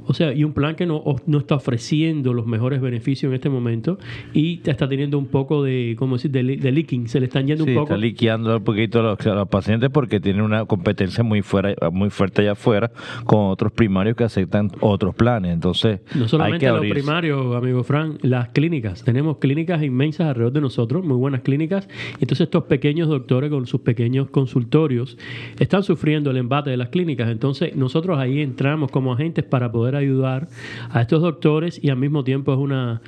O 0.09 0.13
sea, 0.15 0.33
y 0.33 0.43
un 0.43 0.53
plan 0.53 0.75
que 0.75 0.87
no, 0.87 1.03
no 1.27 1.37
está 1.37 1.53
ofreciendo 1.53 2.33
los 2.33 2.47
mejores 2.47 2.81
beneficios 2.81 3.29
en 3.29 3.35
este 3.35 3.47
momento 3.47 3.99
y 4.33 4.59
está 4.65 4.89
teniendo 4.89 5.19
un 5.19 5.27
poco 5.27 5.61
de, 5.61 5.95
¿cómo 5.99 6.15
decir?, 6.15 6.31
de, 6.31 6.43
leaking. 6.71 7.07
Se 7.07 7.19
le 7.19 7.27
están 7.27 7.45
yendo 7.45 7.63
un 7.63 7.75
poco. 7.75 7.83
está 7.93 7.97
liqueando 7.97 8.57
un 8.57 8.63
poquito 8.63 9.01
a 9.01 9.03
los, 9.03 9.47
pacientes 9.49 9.91
porque 9.91 10.19
tienen 10.19 10.41
una 10.41 10.65
competencia 10.65 11.23
muy, 11.23 11.43
fuera, 11.43 11.75
muy 11.91 12.09
fuerte 12.09 12.41
allá 12.41 12.53
afuera 12.53 12.91
con 13.23 13.51
otros 13.51 13.71
primarios 13.71 14.15
que 14.15 14.23
aceptan 14.23 14.71
otros 14.79 15.13
planes. 15.13 15.53
Entonces, 15.53 15.99
no 16.15 16.27
solamente 16.27 16.67
los 16.67 16.87
primarios, 16.87 17.55
amigo 17.55 17.83
Fran, 17.83 18.17
las 18.23 18.49
clínicas. 18.49 19.03
Tenemos 19.03 19.37
clínicas 19.37 19.83
inmensas 19.83 20.25
alrededor 20.25 20.53
de 20.53 20.61
nosotros, 20.61 21.05
muy 21.05 21.17
buenas 21.17 21.41
clínicas. 21.41 21.87
Entonces, 22.13 22.45
estos 22.45 22.63
pequeños 22.63 23.09
doctores 23.09 23.51
con 23.51 23.67
sus 23.67 23.81
pequeños 23.81 24.31
consultorios 24.31 25.19
están 25.59 25.83
sufriendo 25.83 26.31
el 26.31 26.37
embate 26.37 26.71
de 26.71 26.77
las 26.77 26.89
clínicas. 26.89 27.29
Entonces, 27.29 27.75
nosotros 27.75 28.17
ahí 28.17 28.41
entramos 28.41 28.89
como 28.89 29.13
agentes 29.13 29.43
para 29.43 29.71
poder 29.71 29.98
ayudar 29.99 30.47
a 30.89 31.01
estos 31.01 31.21
doctores 31.21 31.79
y 31.83 31.89
al 31.89 31.97
mismo 31.97 32.23
tiempo 32.23 32.53
es 32.53 32.59
una, 32.59 33.01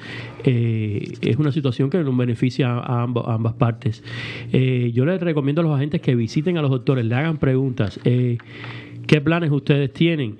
eh, 0.43 1.13
es 1.21 1.37
una 1.37 1.51
situación 1.51 1.89
que 1.89 1.97
nos 2.03 2.15
beneficia 2.15 2.71
a, 2.71 3.03
ambas 3.03 3.53
partes. 3.53 4.03
Eh, 4.51 4.91
yo 4.93 5.05
les 5.05 5.21
recomiendo 5.21 5.61
a 5.61 5.63
los 5.63 5.75
agentes 5.75 6.01
que 6.01 6.15
visiten 6.15 6.57
a 6.57 6.61
los 6.61 6.71
doctores, 6.71 7.05
le 7.05 7.15
hagan 7.15 7.37
preguntas. 7.37 7.99
Eh, 8.03 8.37
¿Qué 9.07 9.19
planes 9.19 9.51
ustedes 9.51 9.91
tienen? 9.91 10.37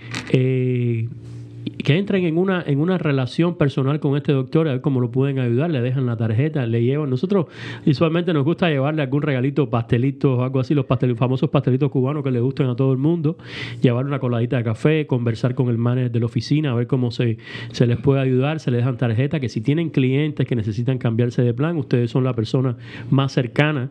Que 1.63 1.97
entren 1.97 2.25
en 2.25 2.37
una, 2.37 2.63
en 2.65 2.79
una 2.79 2.97
relación 2.97 3.57
personal 3.57 3.99
con 3.99 4.15
este 4.17 4.31
doctor, 4.31 4.67
a 4.67 4.73
ver 4.73 4.81
cómo 4.81 4.99
lo 4.99 5.11
pueden 5.11 5.39
ayudar, 5.39 5.71
le 5.71 5.81
dejan 5.81 6.05
la 6.05 6.17
tarjeta, 6.17 6.65
le 6.65 6.83
llevan. 6.83 7.09
Nosotros 7.09 7.47
usualmente 7.85 8.33
nos 8.33 8.43
gusta 8.43 8.69
llevarle 8.69 9.01
algún 9.01 9.21
regalito, 9.21 9.69
pastelitos 9.69 10.39
o 10.39 10.43
algo 10.43 10.59
así, 10.59 10.73
los 10.73 10.85
famosos 10.85 11.49
pastelitos 11.49 11.89
cubanos 11.91 12.23
que 12.23 12.31
le 12.31 12.39
gustan 12.39 12.69
a 12.69 12.75
todo 12.75 12.91
el 12.91 12.97
mundo, 12.97 13.37
llevarle 13.81 14.09
una 14.09 14.19
coladita 14.19 14.57
de 14.57 14.63
café, 14.63 15.07
conversar 15.07 15.55
con 15.55 15.69
el 15.69 15.77
manager 15.77 16.11
de 16.11 16.19
la 16.19 16.25
oficina, 16.25 16.71
a 16.71 16.75
ver 16.75 16.87
cómo 16.87 17.11
se, 17.11 17.37
se 17.71 17.87
les 17.87 17.97
puede 17.97 18.21
ayudar, 18.21 18.59
se 18.59 18.71
les 18.71 18.79
dejan 18.79 18.97
tarjeta, 18.97 19.39
que 19.39 19.49
si 19.49 19.61
tienen 19.61 19.89
clientes 19.89 20.47
que 20.47 20.55
necesitan 20.55 20.97
cambiarse 20.97 21.41
de 21.41 21.53
plan, 21.53 21.77
ustedes 21.77 22.11
son 22.11 22.23
la 22.23 22.33
persona 22.33 22.77
más 23.09 23.31
cercana, 23.31 23.89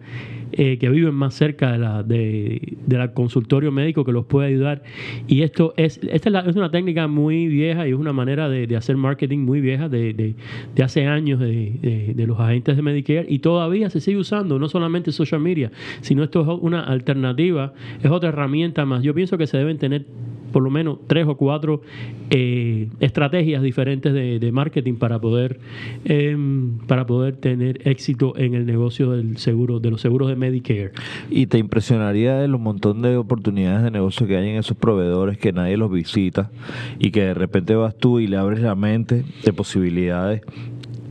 eh, 0.53 0.79
que 0.79 0.89
viven 0.89 1.15
más 1.15 1.35
cerca 1.35 1.73
de 1.73 1.79
la, 1.79 2.03
de, 2.03 2.77
la 2.89 3.13
consultorio 3.13 3.71
médico 3.71 4.05
que 4.05 4.13
los 4.13 4.27
puede 4.27 4.49
ayudar. 4.49 4.83
Y 5.29 5.43
esto 5.43 5.75
es, 5.77 6.01
esta 6.11 6.41
es, 6.41 6.57
una 6.57 6.71
técnica 6.71 7.07
muy 7.07 7.47
vieja 7.61 7.87
y 7.87 7.91
es 7.91 7.97
una 7.97 8.13
manera 8.13 8.49
de, 8.49 8.77
hacer 8.77 8.97
marketing 8.97 9.41
muy 9.41 9.61
vieja 9.61 9.89
de, 9.89 10.35
de 10.75 10.83
hace 10.83 11.07
años 11.07 11.41
de, 11.41 12.15
los 12.27 12.39
agentes 12.39 12.77
de 12.77 12.83
Medicare 12.83 13.27
y 13.29 13.41
todavía 13.41 13.91
se 13.91 14.01
sigue 14.01 14.19
usando, 14.19 14.59
no 14.59 14.69
solamente 14.69 15.13
social 15.13 15.41
media, 15.41 15.71
sino 16.01 16.23
esto 16.23 16.43
es 16.43 16.49
una 16.61 16.83
alternativa, 16.83 17.73
es 18.03 18.11
otra 18.11 18.31
herramienta 18.31 18.85
más. 18.85 19.03
Yo 19.03 19.15
pienso 19.15 19.39
que 19.39 19.47
se 19.47 19.59
deben 19.59 19.79
tener 19.79 20.07
por 20.53 20.63
lo 20.63 20.71
menos 20.71 20.99
tres 21.07 21.27
o 21.27 21.37
cuatro 21.37 21.83
eh, 22.31 22.89
estrategias 23.01 23.63
diferentes 23.63 24.13
de, 24.13 24.51
marketing 24.51 24.95
para 24.95 25.21
poder 25.21 25.61
em, 26.05 26.79
para 26.87 27.07
poder 27.07 27.37
tener 27.37 27.87
éxito 27.87 28.37
en 28.37 28.55
el 28.55 28.67
negocio 28.67 29.13
del 29.13 29.37
seguro 29.37 29.79
de 29.79 29.91
los 29.91 30.01
seguros 30.01 30.29
de 30.29 30.37
Medicare. 30.37 30.91
Y 31.31 31.47
te 31.47 31.59
impresionaría 31.59 32.45
el 32.45 32.59
montón 32.59 33.03
de 33.03 33.17
oportunidades 33.17 33.85
de 33.85 33.91
negocio 33.91 34.27
que 34.27 34.37
hay 34.37 34.49
en 34.49 34.57
esos 34.57 34.77
proveedores 34.77 35.39
que 35.39 35.53
nadie 35.53 35.77
los 35.77 35.91
visita 35.91 36.51
y 36.99 37.11
que 37.13 37.23
de 37.23 37.35
repente 37.35 37.75
vas 37.75 37.97
tú 37.97 38.19
y 38.19 38.27
le 38.27 38.37
abres 38.37 38.61
la 38.61 38.75
mente 38.75 39.25
de 39.45 39.53
posibilidades 39.53 40.43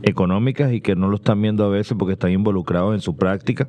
económicas 0.02 0.72
y 0.72 0.80
que 0.80 0.96
no 0.96 1.08
lo 1.08 1.16
están 1.16 1.40
viendo 1.42 1.64
a 1.64 1.68
veces 1.68 1.96
porque 1.98 2.14
están 2.14 2.30
involucrados 2.30 2.94
en 2.94 3.00
su 3.00 3.16
práctica. 3.16 3.68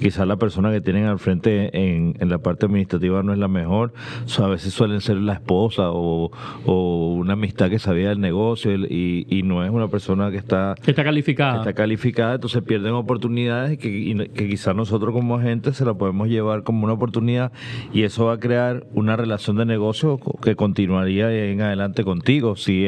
Quizás 0.00 0.26
la 0.26 0.36
persona 0.36 0.70
que 0.70 0.80
tienen 0.80 1.04
al 1.04 1.18
frente 1.18 1.70
en, 1.72 2.16
en 2.20 2.28
la 2.28 2.38
parte 2.38 2.66
administrativa 2.66 3.22
no 3.22 3.32
es 3.32 3.38
la 3.38 3.48
mejor, 3.48 3.92
a 4.38 4.46
veces 4.46 4.72
suelen 4.72 5.00
ser 5.00 5.16
la 5.16 5.34
esposa 5.34 5.90
o, 5.90 6.30
o 6.64 7.14
una 7.14 7.32
amistad 7.32 7.68
que 7.70 7.78
sabía 7.78 8.10
del 8.10 8.20
negocio 8.20 8.74
y, 8.74 9.26
y, 9.28 9.42
no 9.42 9.64
es 9.64 9.70
una 9.70 9.88
persona 9.88 10.30
que 10.30 10.36
está, 10.36 10.74
está 10.86 11.04
calificada. 11.04 11.58
está 11.58 11.72
calificada, 11.72 12.34
entonces 12.34 12.62
pierden 12.62 12.92
oportunidades 12.92 13.78
que, 13.78 14.28
que 14.34 14.48
quizás 14.48 14.74
nosotros 14.74 15.12
como 15.12 15.36
agentes 15.36 15.76
se 15.76 15.84
la 15.84 15.94
podemos 15.94 16.28
llevar 16.28 16.62
como 16.62 16.84
una 16.84 16.94
oportunidad 16.94 17.52
y 17.92 18.02
eso 18.02 18.26
va 18.26 18.34
a 18.34 18.38
crear 18.38 18.86
una 18.92 19.16
relación 19.16 19.56
de 19.56 19.64
negocio 19.64 20.20
que 20.42 20.56
continuaría 20.56 21.32
en 21.32 21.60
adelante 21.60 22.04
contigo, 22.04 22.56
si, 22.56 22.86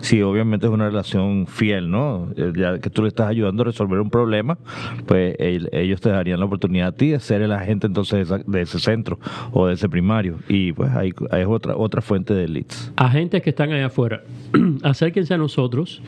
si 0.00 0.22
obviamente 0.22 0.66
es 0.66 0.72
una 0.72 0.86
relación 0.88 1.46
fiel, 1.46 1.90
¿no? 1.90 2.21
Eh, 2.36 2.52
ya 2.56 2.78
que 2.78 2.90
tú 2.90 3.02
le 3.02 3.08
estás 3.08 3.28
ayudando 3.28 3.62
a 3.62 3.66
resolver 3.66 4.00
un 4.00 4.10
problema, 4.10 4.58
pues 5.06 5.34
ellos 5.38 6.00
te 6.00 6.10
darían 6.10 6.40
la 6.40 6.46
oportunidad 6.46 6.88
a 6.88 6.92
ti 6.92 7.10
de 7.10 7.20
ser 7.20 7.42
el 7.42 7.52
agente 7.52 7.86
entonces 7.86 8.28
de, 8.46 8.60
ese 8.60 8.78
centro 8.78 9.18
o 9.52 9.66
de 9.66 9.74
ese 9.74 9.88
primario. 9.88 10.38
Y 10.48 10.72
pues 10.72 10.90
ahí, 10.92 11.12
es 11.32 11.46
otra, 11.46 11.76
otra 11.76 12.02
fuente 12.02 12.34
de 12.34 12.48
leads. 12.48 12.92
Agentes 12.96 13.42
que 13.42 13.50
están 13.50 13.72
allá 13.72 13.86
afuera, 13.86 14.22
acérquense 14.82 15.34
a 15.34 15.38
nosotros. 15.38 16.02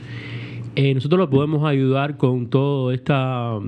Eh, 0.76 0.92
nosotros 0.92 1.20
los 1.20 1.28
podemos 1.28 1.64
ayudar 1.64 2.16
con 2.16 2.48
toda 2.48 2.92
esta 2.92 3.60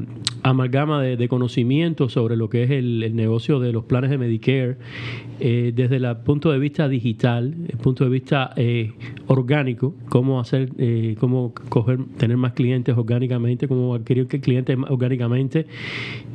amalgama 0.42 1.02
de, 1.02 1.28
conocimientos 1.28 2.12
sobre 2.12 2.36
lo 2.36 2.50
que 2.50 2.64
es 2.64 2.70
el, 2.70 3.14
negocio 3.14 3.60
de 3.60 3.72
los 3.72 3.84
planes 3.84 4.10
de 4.10 4.18
Medicare 4.18 4.76
eh, 5.38 5.72
desde 5.74 5.96
el 5.96 6.16
punto 6.24 6.50
de 6.50 6.58
vista 6.58 6.88
digital, 6.88 7.54
el 7.68 7.78
punto 7.78 8.02
de 8.02 8.10
vista 8.10 8.52
eh, 8.56 8.92
orgánico, 9.28 9.94
cómo 10.08 10.40
hacer, 10.40 10.70
cómo 11.18 11.54
tener 12.16 12.36
más 12.36 12.54
clientes 12.54 12.96
orgánicamente, 12.96 13.68
cómo 13.68 13.94
adquirir 13.94 14.26
clientes 14.26 14.76
orgánicamente 14.88 15.66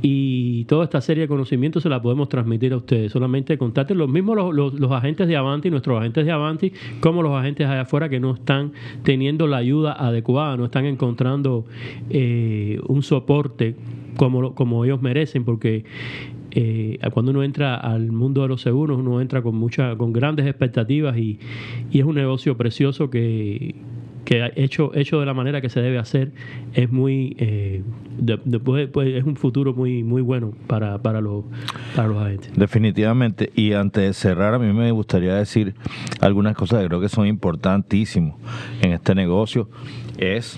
y 0.02 0.66
toda 0.66 0.86
esta 0.86 1.02
serie 1.02 1.24
de 1.24 1.28
conocimientos 1.28 1.84
se 1.84 1.90
la 1.90 2.02
podemos 2.02 2.30
transmitir 2.30 2.74
a 2.74 2.78
ustedes. 2.78 3.12
Solamente 3.12 3.58
contacten 3.58 3.98
los 3.98 4.10
mismos 4.10 4.54
los, 4.54 4.74
los, 4.74 4.92
agentes 4.92 5.28
de 5.28 5.36
Avanti, 5.36 5.70
nuestros 5.70 6.00
agentes 6.00 6.26
de 6.26 6.32
Avanti, 6.32 6.72
como 7.02 7.22
los 7.22 7.34
agentes 7.34 7.68
allá 7.68 7.82
afuera 7.82 8.10
que 8.10 8.20
no 8.20 8.34
están 8.34 8.72
teniendo 9.04 9.48
la 9.48 9.58
ayuda 9.58 9.94
adecuada, 9.94 10.58
no 10.62 10.66
están 10.66 10.86
encontrando 10.86 11.66
un 12.10 13.04
soporte 13.04 13.76
como, 14.16 14.54
como 14.56 14.86
ellos 14.86 15.02
merecen, 15.02 15.44
porque 15.44 15.84
eh, 16.52 17.00
cuando 17.14 17.32
uno 17.32 17.44
entra 17.44 17.76
al 17.76 18.12
mundo 18.12 18.42
de 18.42 18.50
los 18.50 18.62
seguros, 18.62 19.00
uno 19.00 19.22
entra 19.22 19.42
con 19.42 19.56
mucha, 19.56 19.96
con 19.96 20.12
grandes 20.14 20.46
expectativas 20.46 21.18
y, 21.18 21.40
y 21.92 22.00
es 22.00 22.06
un 22.06 22.16
negocio 22.16 22.58
precioso 22.58 23.10
que, 23.10 23.76
que 24.26 24.52
hecho, 24.56 24.92
hecho 24.94 25.20
de 25.20 25.26
la 25.26 25.34
manera 25.34 25.62
que 25.62 25.70
se 25.70 25.82
debe 25.82 25.98
hacer 25.98 26.32
es 26.74 26.92
muy 26.92 27.36
eh, 27.40 27.84
después 28.20 28.88
pues, 28.90 29.16
es 29.16 29.24
un 29.24 29.36
futuro 29.36 29.74
muy 29.74 30.04
muy 30.04 30.22
bueno 30.22 30.54
para, 30.68 31.02
para, 31.02 31.22
los, 31.22 31.46
para 31.96 32.08
los 32.10 32.18
agentes. 32.18 32.52
Definitivamente. 32.56 33.52
Y 33.56 33.74
antes 33.74 34.04
de 34.04 34.14
cerrar, 34.14 34.54
a 34.54 34.60
mí 34.60 34.72
me 34.74 34.92
gustaría 34.92 35.36
decir 35.36 35.74
algunas 36.20 36.56
cosas 36.56 36.82
que 36.82 36.88
creo 36.88 37.02
que 37.02 37.10
son 37.10 37.28
importantísimas 37.28 38.36
en 38.82 38.92
este 38.92 39.16
negocio. 39.16 39.70
Es 40.22 40.56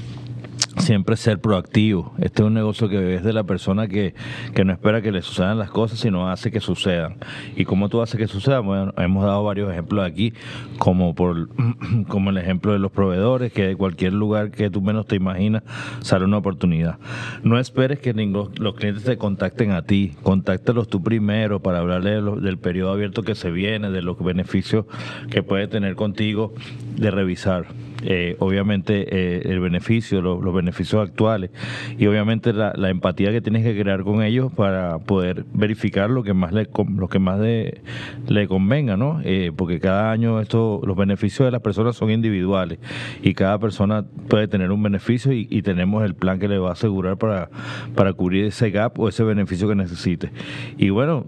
siempre 0.77 1.15
ser 1.15 1.39
proactivo. 1.39 2.13
Este 2.19 2.41
es 2.41 2.47
un 2.47 2.53
negocio 2.53 2.89
que 2.89 3.15
es 3.15 3.23
de 3.23 3.31
la 3.31 3.45
persona 3.45 3.87
que, 3.87 4.13
que, 4.53 4.65
no 4.65 4.73
espera 4.73 5.01
que 5.01 5.13
le 5.13 5.21
sucedan 5.21 5.57
las 5.57 5.71
cosas, 5.71 5.99
sino 5.99 6.29
hace 6.29 6.51
que 6.51 6.59
sucedan. 6.59 7.15
¿Y 7.55 7.63
cómo 7.63 7.87
tú 7.87 8.01
haces 8.01 8.17
que 8.17 8.27
sucedan? 8.27 8.65
Bueno, 8.65 8.93
hemos 8.97 9.23
dado 9.23 9.41
varios 9.45 9.71
ejemplos 9.71 10.05
aquí, 10.05 10.33
como 10.79 11.15
por 11.15 11.47
como 12.09 12.31
el 12.31 12.37
ejemplo 12.37 12.73
de 12.73 12.79
los 12.79 12.91
proveedores, 12.91 13.53
que 13.53 13.67
de 13.67 13.77
cualquier 13.77 14.11
lugar 14.11 14.51
que 14.51 14.69
tú 14.69 14.81
menos 14.81 15.07
te 15.07 15.15
imaginas 15.15 15.63
sale 16.01 16.25
una 16.25 16.39
oportunidad. 16.39 16.97
No 17.43 17.57
esperes 17.57 17.99
que 17.99 18.13
los 18.13 18.75
clientes 18.75 19.05
te 19.05 19.17
contacten 19.17 19.71
a 19.71 19.83
ti, 19.83 20.11
contáctalos 20.23 20.89
tú 20.89 21.01
primero 21.01 21.61
para 21.61 21.79
hablarle 21.79 22.21
del 22.21 22.57
periodo 22.57 22.91
abierto 22.91 23.23
que 23.23 23.35
se 23.35 23.49
viene, 23.49 23.91
de 23.91 24.01
los 24.01 24.21
beneficios 24.21 24.87
que 25.31 25.41
puede 25.41 25.69
tener 25.69 25.95
contigo, 25.95 26.53
de 26.97 27.11
revisar. 27.11 27.67
Eh, 28.03 28.35
obviamente 28.39 29.05
eh, 29.09 29.41
el 29.45 29.59
beneficio, 29.59 30.21
los, 30.21 30.53
beneficios 30.53 31.01
actuales 31.01 31.51
y 31.97 32.05
obviamente 32.05 32.53
la, 32.53 32.73
empatía 32.89 33.31
que 33.31 33.41
tienes 33.41 33.63
que 33.63 33.79
crear 33.79 34.03
con 34.03 34.21
ellos 34.21 34.51
para 34.51 34.99
poder 34.99 35.45
verificar 35.53 36.09
lo 36.09 36.21
que 36.23 36.33
más 36.33 36.51
le, 36.51 36.67
lo 36.95 37.07
que 37.07 37.19
más 37.19 37.39
le 37.39 38.47
convenga, 38.47 38.97
¿no? 38.97 39.21
Eh, 39.23 39.51
porque 39.55 39.79
cada 39.79 40.11
año 40.11 40.39
esto, 40.39 40.81
los 40.85 40.97
beneficios 40.97 41.47
de 41.47 41.51
las 41.51 41.61
personas 41.61 41.95
son 41.95 42.11
individuales 42.11 42.79
y 43.21 43.33
cada 43.33 43.57
persona 43.57 44.05
puede 44.27 44.47
tener 44.47 44.71
un 44.71 44.83
beneficio 44.83 45.31
y, 45.31 45.47
y 45.49 45.61
tenemos 45.61 46.03
el 46.03 46.13
plan 46.13 46.39
que 46.39 46.47
le 46.47 46.57
va 46.57 46.69
a 46.69 46.73
asegurar 46.73 47.17
para, 47.17 47.49
para 47.95 48.13
cubrir 48.13 48.45
ese 48.45 48.69
gap 48.69 48.99
o 48.99 49.09
ese 49.09 49.23
beneficio 49.23 49.67
que 49.67 49.75
necesite. 49.75 50.31
Y 50.77 50.89
bueno, 50.89 51.25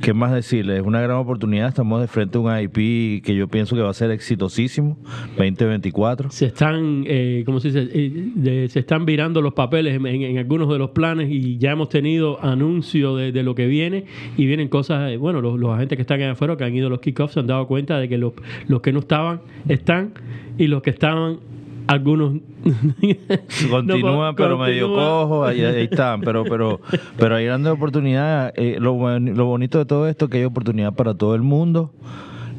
¿Qué 0.00 0.14
más 0.14 0.32
decirle? 0.32 0.76
Es 0.76 0.82
una 0.82 1.00
gran 1.00 1.16
oportunidad. 1.16 1.68
Estamos 1.68 2.00
de 2.00 2.06
frente 2.06 2.38
a 2.38 2.40
un 2.40 2.60
IP 2.60 3.24
que 3.24 3.34
yo 3.34 3.48
pienso 3.48 3.74
que 3.74 3.82
va 3.82 3.90
a 3.90 3.94
ser 3.94 4.10
exitosísimo, 4.10 4.98
2024. 5.36 6.30
Se 6.30 6.46
están, 6.46 7.04
eh, 7.06 7.42
¿cómo 7.46 7.60
se 7.60 7.68
dice? 7.68 7.88
Eh, 7.92 8.68
se 8.68 8.78
están 8.78 9.04
virando 9.06 9.40
los 9.40 9.54
papeles 9.54 9.94
en, 9.96 10.38
algunos 10.38 10.68
de 10.68 10.78
los 10.78 10.90
planes 10.90 11.28
y 11.30 11.58
ya 11.58 11.72
hemos 11.72 11.88
tenido 11.88 12.42
anuncio 12.44 13.16
de, 13.16 13.42
lo 13.42 13.54
que 13.54 13.66
viene 13.66 14.04
y 14.36 14.46
vienen 14.46 14.68
cosas, 14.68 15.10
eh, 15.10 15.16
bueno, 15.16 15.40
los, 15.40 15.74
agentes 15.74 15.96
que 15.96 16.02
están 16.02 16.20
allá 16.20 16.32
afuera, 16.32 16.56
que 16.56 16.64
han 16.64 16.74
ido 16.74 16.88
a 16.88 16.90
los 16.90 17.00
kickoffs, 17.00 17.34
se 17.34 17.40
han 17.40 17.46
dado 17.46 17.66
cuenta 17.66 17.98
de 17.98 18.08
que 18.08 18.18
los, 18.18 18.32
los 18.68 18.80
que 18.80 18.92
no 18.92 19.00
estaban, 19.00 19.40
están 19.68 20.12
y 20.58 20.66
los 20.66 20.82
que 20.82 20.90
estaban 20.90 21.38
algunos. 21.86 22.40
Continúan 23.70 24.34
pero 24.34 24.58
medio 24.58 24.88
cojos 24.88 25.48
ahí, 25.48 25.62
están 25.62 26.20
pero 26.20 26.44
pero 26.44 26.80
pero 27.16 27.36
hay 27.36 27.46
grandes 27.46 27.72
oportunidades. 27.72 28.52
Eh, 28.56 28.76
lo, 28.80 29.18
lo 29.18 29.44
bonito 29.46 29.78
de 29.78 29.86
todo 29.86 30.08
esto 30.08 30.26
es 30.26 30.30
que 30.30 30.38
hay 30.38 30.44
oportunidad 30.44 30.94
para 30.94 31.14
todo 31.14 31.34
el 31.34 31.42
mundo 31.42 31.92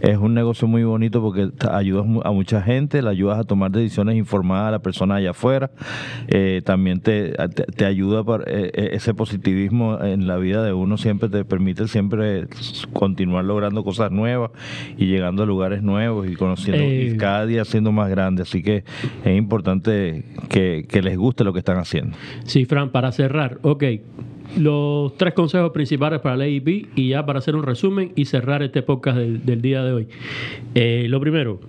es 0.01 0.17
un 0.17 0.33
negocio 0.33 0.67
muy 0.67 0.83
bonito 0.83 1.21
porque 1.21 1.49
ayudas 1.71 2.05
a 2.23 2.31
mucha 2.31 2.61
gente, 2.61 3.01
le 3.01 3.09
ayudas 3.09 3.39
a 3.39 3.43
tomar 3.43 3.71
decisiones 3.71 4.15
informadas 4.15 4.67
a 4.67 4.71
la 4.71 4.79
persona 4.79 5.15
allá 5.15 5.31
afuera, 5.31 5.71
eh, 6.27 6.61
también 6.63 6.99
te, 6.99 7.33
te, 7.75 7.85
ayuda 7.85 8.23
para 8.23 8.43
eh, 8.43 8.71
eh, 8.73 8.89
ese 8.93 9.13
positivismo 9.13 9.99
en 10.01 10.27
la 10.27 10.37
vida 10.37 10.63
de 10.63 10.73
uno 10.73 10.97
siempre 10.97 11.29
te 11.29 11.45
permite 11.45 11.87
siempre 11.87 12.47
continuar 12.93 13.45
logrando 13.45 13.83
cosas 13.83 14.11
nuevas 14.11 14.51
y 14.97 15.05
llegando 15.05 15.43
a 15.43 15.45
lugares 15.45 15.81
nuevos 15.81 16.27
y 16.27 16.35
conociendo 16.35 16.83
y 16.83 17.17
cada 17.17 17.45
día 17.45 17.65
siendo 17.65 17.91
más 17.91 18.09
grande, 18.09 18.43
así 18.43 18.61
que 18.61 18.83
es 19.23 19.37
importante 19.37 20.23
que, 20.49 20.85
que 20.87 21.01
les 21.01 21.17
guste 21.17 21.43
lo 21.43 21.53
que 21.53 21.59
están 21.59 21.77
haciendo. 21.77 22.17
Sí, 22.43 22.65
Fran, 22.65 22.91
para 22.91 23.11
cerrar, 23.11 23.59
ok, 23.61 23.83
los 24.55 25.15
tres 25.17 25.33
consejos 25.33 25.71
principales 25.71 26.19
para 26.21 26.37
la 26.37 26.45
EIP 26.45 26.89
y 26.95 27.09
ya 27.09 27.25
para 27.25 27.39
hacer 27.39 27.55
un 27.55 27.63
resumen 27.63 28.11
y 28.15 28.25
cerrar 28.25 28.63
este 28.63 28.81
podcast 28.81 29.17
del, 29.17 29.61
día 29.61 29.83
de 29.83 29.93
hoy. 29.93 30.07
Eh, 30.75 31.07
lo 31.09 31.19
primero, 31.19 31.59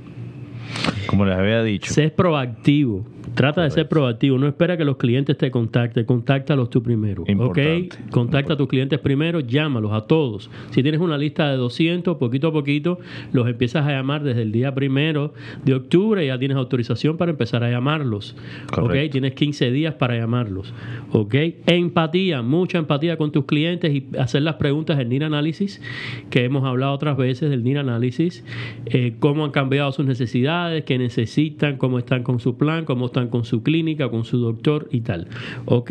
Como 1.09 1.25
les 1.25 1.37
había 1.37 1.63
dicho. 1.63 1.93
Sé 1.93 2.11
proactivo. 2.11 3.05
Trata 3.35 3.63
de 3.63 3.71
ser 3.71 3.89
proactivo. 3.89 4.37
No 4.37 4.47
espera 4.49 4.77
que 4.77 4.85
los 4.85 4.97
clientes 4.97 5.39
te 5.39 5.51
contacten. 5.51 6.05
Contáctalos 6.05 6.71
tú 6.71 6.83
primero. 6.83 7.25
Importante. 7.27 7.97
¿Ok? 8.05 8.11
Contacta 8.11 8.55
a 8.55 8.57
tus 8.57 8.69
clientes 8.69 8.99
primero. 8.99 9.41
Llámalos 9.41 9.93
a 9.93 10.03
todos. 10.07 10.51
Si 10.71 10.83
tienes 10.83 11.01
una 11.01 11.17
lista 11.17 11.49
de 11.51 11.57
200, 11.57 12.17
poquito 12.17 12.49
a 12.49 12.53
poquito 12.53 12.99
los 13.33 13.47
empiezas 13.49 13.87
a 13.87 13.91
llamar 13.91 14.23
desde 14.23 14.43
el 14.43 14.53
día 14.53 14.75
primero 14.75 15.33
de 15.65 15.75
octubre. 15.75 16.27
Ya 16.27 16.39
tienes 16.39 16.57
autorización 16.57 17.17
para 17.17 17.31
empezar 17.31 17.63
a 17.65 17.71
llamarlos. 17.71 18.37
¿Ok? 18.73 18.81
Correcto. 18.81 19.13
Tienes 19.13 19.35
15 19.35 19.71
días 19.71 19.95
para 19.95 20.17
llamarlos. 20.17 20.75
¿Ok? 21.13 21.35
Empatía. 21.67 22.43
Mucha 22.43 22.79
empatía 22.79 23.17
con 23.17 23.31
tus 23.33 23.45
clientes 23.45 23.95
y 23.95 24.09
hacer 24.19 24.43
las 24.43 24.57
preguntas 24.57 24.99
del 24.99 25.09
NIR 25.09 25.25
Análisis 25.25 25.81
que 26.31 26.45
hemos 26.45 26.65
hablado 26.65 26.93
otras 26.93 27.17
veces 27.17 27.51
del 27.51 27.63
NIR 27.63 27.79
Análisis. 27.79 28.45
eh, 28.87 29.15
cómo 29.21 29.45
han 29.45 29.51
cambiado 29.53 29.93
sus 29.93 30.05
necesidades, 30.07 30.85
qué 30.85 30.98
necesitan, 30.99 31.79
cómo 31.79 31.99
están 31.99 32.23
con 32.23 32.41
su 32.41 32.57
plan, 32.57 32.85
cómo 32.85 33.07
están 33.07 33.29
con 33.29 33.45
su 33.45 33.63
clínica, 33.63 34.11
con 34.11 34.25
su 34.25 34.39
doctor 34.39 34.89
y 34.93 35.01
tal. 35.01 35.29
¿Ok? 35.65 35.91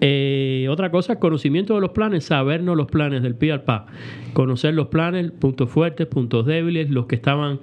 Eh, 0.00 0.66
otra 0.70 0.90
cosa, 0.90 1.18
conocimiento 1.18 1.74
de 1.74 1.80
los 1.80 1.90
planes, 1.90 2.24
sabernos 2.24 2.76
los 2.76 2.86
planes 2.86 3.22
del 3.22 3.34
pi 3.34 3.50
al 3.50 3.62
pa, 3.64 3.86
conocer 4.32 4.74
los 4.74 4.86
planes, 4.88 5.32
puntos 5.32 5.68
fuertes, 5.70 6.06
puntos 6.06 6.46
débiles, 6.46 6.88
los 6.90 7.06
que 7.06 7.16
estaban, 7.16 7.58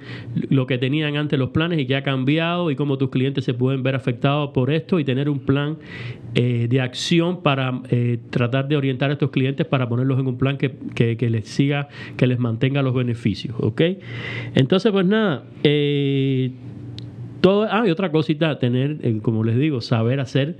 lo 0.50 0.68
que 0.68 0.78
tenían 0.78 1.16
antes 1.16 1.40
los 1.40 1.52
planes 1.52 1.80
y 1.80 1.86
que 1.86 1.96
ha 1.96 2.04
cambiado 2.04 2.72
y 2.72 2.76
cómo 2.76 2.98
tus 2.98 3.10
clientes 3.10 3.46
se 3.46 3.54
pueden 3.54 3.84
ver 3.84 3.96
afectados 3.96 4.50
por 4.52 4.70
esto 4.72 5.00
y 5.00 5.06
tener 5.06 5.30
un 5.30 5.40
plan 5.40 5.78
eh, 6.34 6.68
de 6.70 6.82
acción 6.82 7.42
para 7.42 7.82
eh, 7.90 8.18
tratar 8.32 8.68
de 8.68 8.76
orientar 8.76 9.12
a 9.12 9.14
estos 9.14 9.30
clientes 9.30 9.66
para 9.66 9.88
ponerlos 9.88 10.20
en 10.20 10.28
un 10.28 10.38
plan 10.38 10.58
que, 10.58 10.74
que- 10.94 11.16
que 11.16 11.30
les 11.30 11.48
siga, 11.48 11.88
que 12.18 12.28
les 12.28 12.38
mantenga 12.40 12.82
los 12.82 12.94
beneficios, 12.94 13.56
¿ok? 13.60 13.82
Entonces, 14.56 14.92
pues 14.92 15.06
nada, 15.06 15.44
eh, 15.64 16.52
todo, 17.46 17.68
ah, 17.70 17.84
y 17.86 17.92
otra 17.92 18.12
cosita, 18.12 18.58
tener, 18.58 19.22
como 19.22 19.44
les 19.44 19.56
digo, 19.56 19.80
saber 19.80 20.20
hacer 20.20 20.58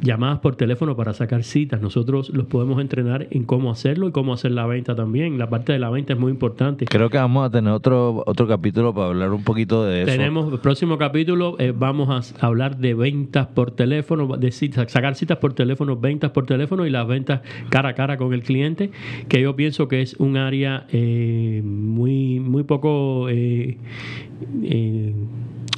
llamadas 0.00 0.40
por 0.40 0.56
teléfono 0.56 0.96
para 0.96 1.14
sacar 1.14 1.44
citas. 1.44 1.80
Nosotros 1.80 2.30
los 2.30 2.46
podemos 2.46 2.80
entrenar 2.80 3.28
en 3.30 3.44
cómo 3.44 3.70
hacerlo 3.70 4.08
y 4.08 4.10
cómo 4.10 4.32
hacer 4.32 4.50
la 4.50 4.66
venta 4.66 4.96
también. 4.96 5.38
La 5.38 5.48
parte 5.48 5.72
de 5.72 5.78
la 5.78 5.90
venta 5.90 6.14
es 6.14 6.18
muy 6.18 6.32
importante. 6.32 6.86
Creo 6.86 7.08
que 7.08 7.18
vamos 7.18 7.46
a 7.46 7.50
tener 7.50 7.72
otro 7.72 8.24
otro 8.26 8.48
capítulo 8.48 8.92
para 8.92 9.10
hablar 9.10 9.30
un 9.30 9.44
poquito 9.44 9.84
de 9.84 10.02
eso. 10.02 10.10
Tenemos 10.10 10.52
el 10.52 10.58
próximo 10.58 10.98
capítulo, 10.98 11.54
eh, 11.60 11.72
vamos 11.72 12.34
a 12.40 12.44
hablar 12.44 12.78
de 12.78 12.94
ventas 12.94 13.46
por 13.46 13.70
teléfono, 13.70 14.36
de 14.36 14.50
citas, 14.50 14.90
sacar 14.90 15.14
citas 15.14 15.38
por 15.38 15.52
teléfono, 15.52 15.96
ventas 15.96 16.32
por 16.32 16.46
teléfono 16.46 16.84
y 16.84 16.90
las 16.90 17.06
ventas 17.06 17.42
cara 17.68 17.90
a 17.90 17.94
cara 17.94 18.16
con 18.16 18.34
el 18.34 18.42
cliente, 18.42 18.90
que 19.28 19.40
yo 19.40 19.54
pienso 19.54 19.86
que 19.86 20.02
es 20.02 20.14
un 20.14 20.36
área 20.36 20.84
eh, 20.90 21.62
muy, 21.64 22.40
muy 22.40 22.64
poco 22.64 23.28
eh, 23.28 23.78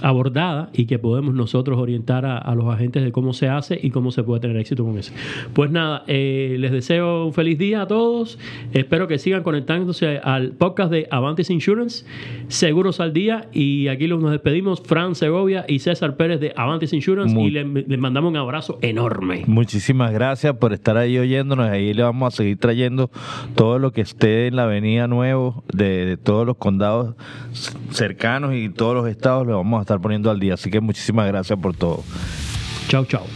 abordada 0.02 0.68
y 0.74 0.84
que 0.86 0.98
podemos 0.98 1.34
nosotros 1.34 1.78
orientar 1.78 2.26
a, 2.26 2.36
a 2.38 2.54
los 2.54 2.66
agentes 2.72 3.02
de 3.02 3.12
cómo 3.12 3.32
se 3.32 3.48
hace 3.48 3.78
y 3.82 3.90
cómo 3.90 4.10
se 4.10 4.22
puede 4.22 4.40
tener 4.40 4.56
éxito 4.58 4.84
con 4.84 4.98
eso. 4.98 5.12
Pues 5.54 5.70
nada, 5.70 6.04
eh, 6.06 6.56
les 6.58 6.70
deseo 6.72 7.24
un 7.26 7.32
feliz 7.32 7.58
día 7.58 7.82
a 7.82 7.86
todos. 7.86 8.38
Espero 8.74 9.08
que 9.08 9.18
sigan 9.18 9.42
conectándose 9.42 10.18
al 10.22 10.52
podcast 10.52 10.90
de 10.92 11.08
Avantis 11.10 11.48
Insurance, 11.50 12.04
Seguros 12.48 13.00
al 13.00 13.12
Día. 13.12 13.48
Y 13.52 13.88
aquí 13.88 14.06
los- 14.06 14.20
nos 14.20 14.32
despedimos, 14.32 14.82
Fran 14.82 15.14
Segovia 15.14 15.64
y 15.66 15.78
César 15.78 16.16
Pérez 16.16 16.40
de 16.40 16.52
Avantis 16.56 16.92
Insurance. 16.92 17.34
Muy- 17.34 17.46
Y 17.46 17.50
les, 17.52 17.88
les 17.88 17.98
mandamos 17.98 18.30
un 18.30 18.36
abrazo 18.36 18.78
enorme. 18.82 19.44
Muchísimas 19.46 20.12
gracias 20.12 20.54
por 20.56 20.72
estar 20.74 20.96
ahí 20.96 21.16
oyéndonos. 21.18 21.68
Ahí 21.70 21.94
le 21.94 22.02
vamos 22.02 22.34
a 22.34 22.36
seguir 22.36 22.58
trayendo 22.58 23.10
todo 23.54 23.78
lo 23.78 23.92
que 23.92 24.02
esté 24.02 24.46
en 24.48 24.56
la 24.56 24.64
avenida 24.64 25.06
Nuevo 25.06 25.64
de, 25.72 26.04
de 26.04 26.16
todos 26.16 26.46
los 26.46 26.56
condados 26.56 27.14
cercanos 27.90 28.54
y 28.54 28.68
todos 28.68 28.94
los 28.94 29.08
estados. 29.08 29.46
Le 29.46 29.52
vamos 29.52 29.80
a 29.80 29.85
estar 29.86 30.00
poniendo 30.00 30.30
al 30.30 30.38
día. 30.38 30.54
Así 30.54 30.70
que 30.70 30.80
muchísimas 30.80 31.26
gracias 31.26 31.58
por 31.58 31.74
todo. 31.74 32.02
Chao, 32.88 33.04
chao. 33.04 33.26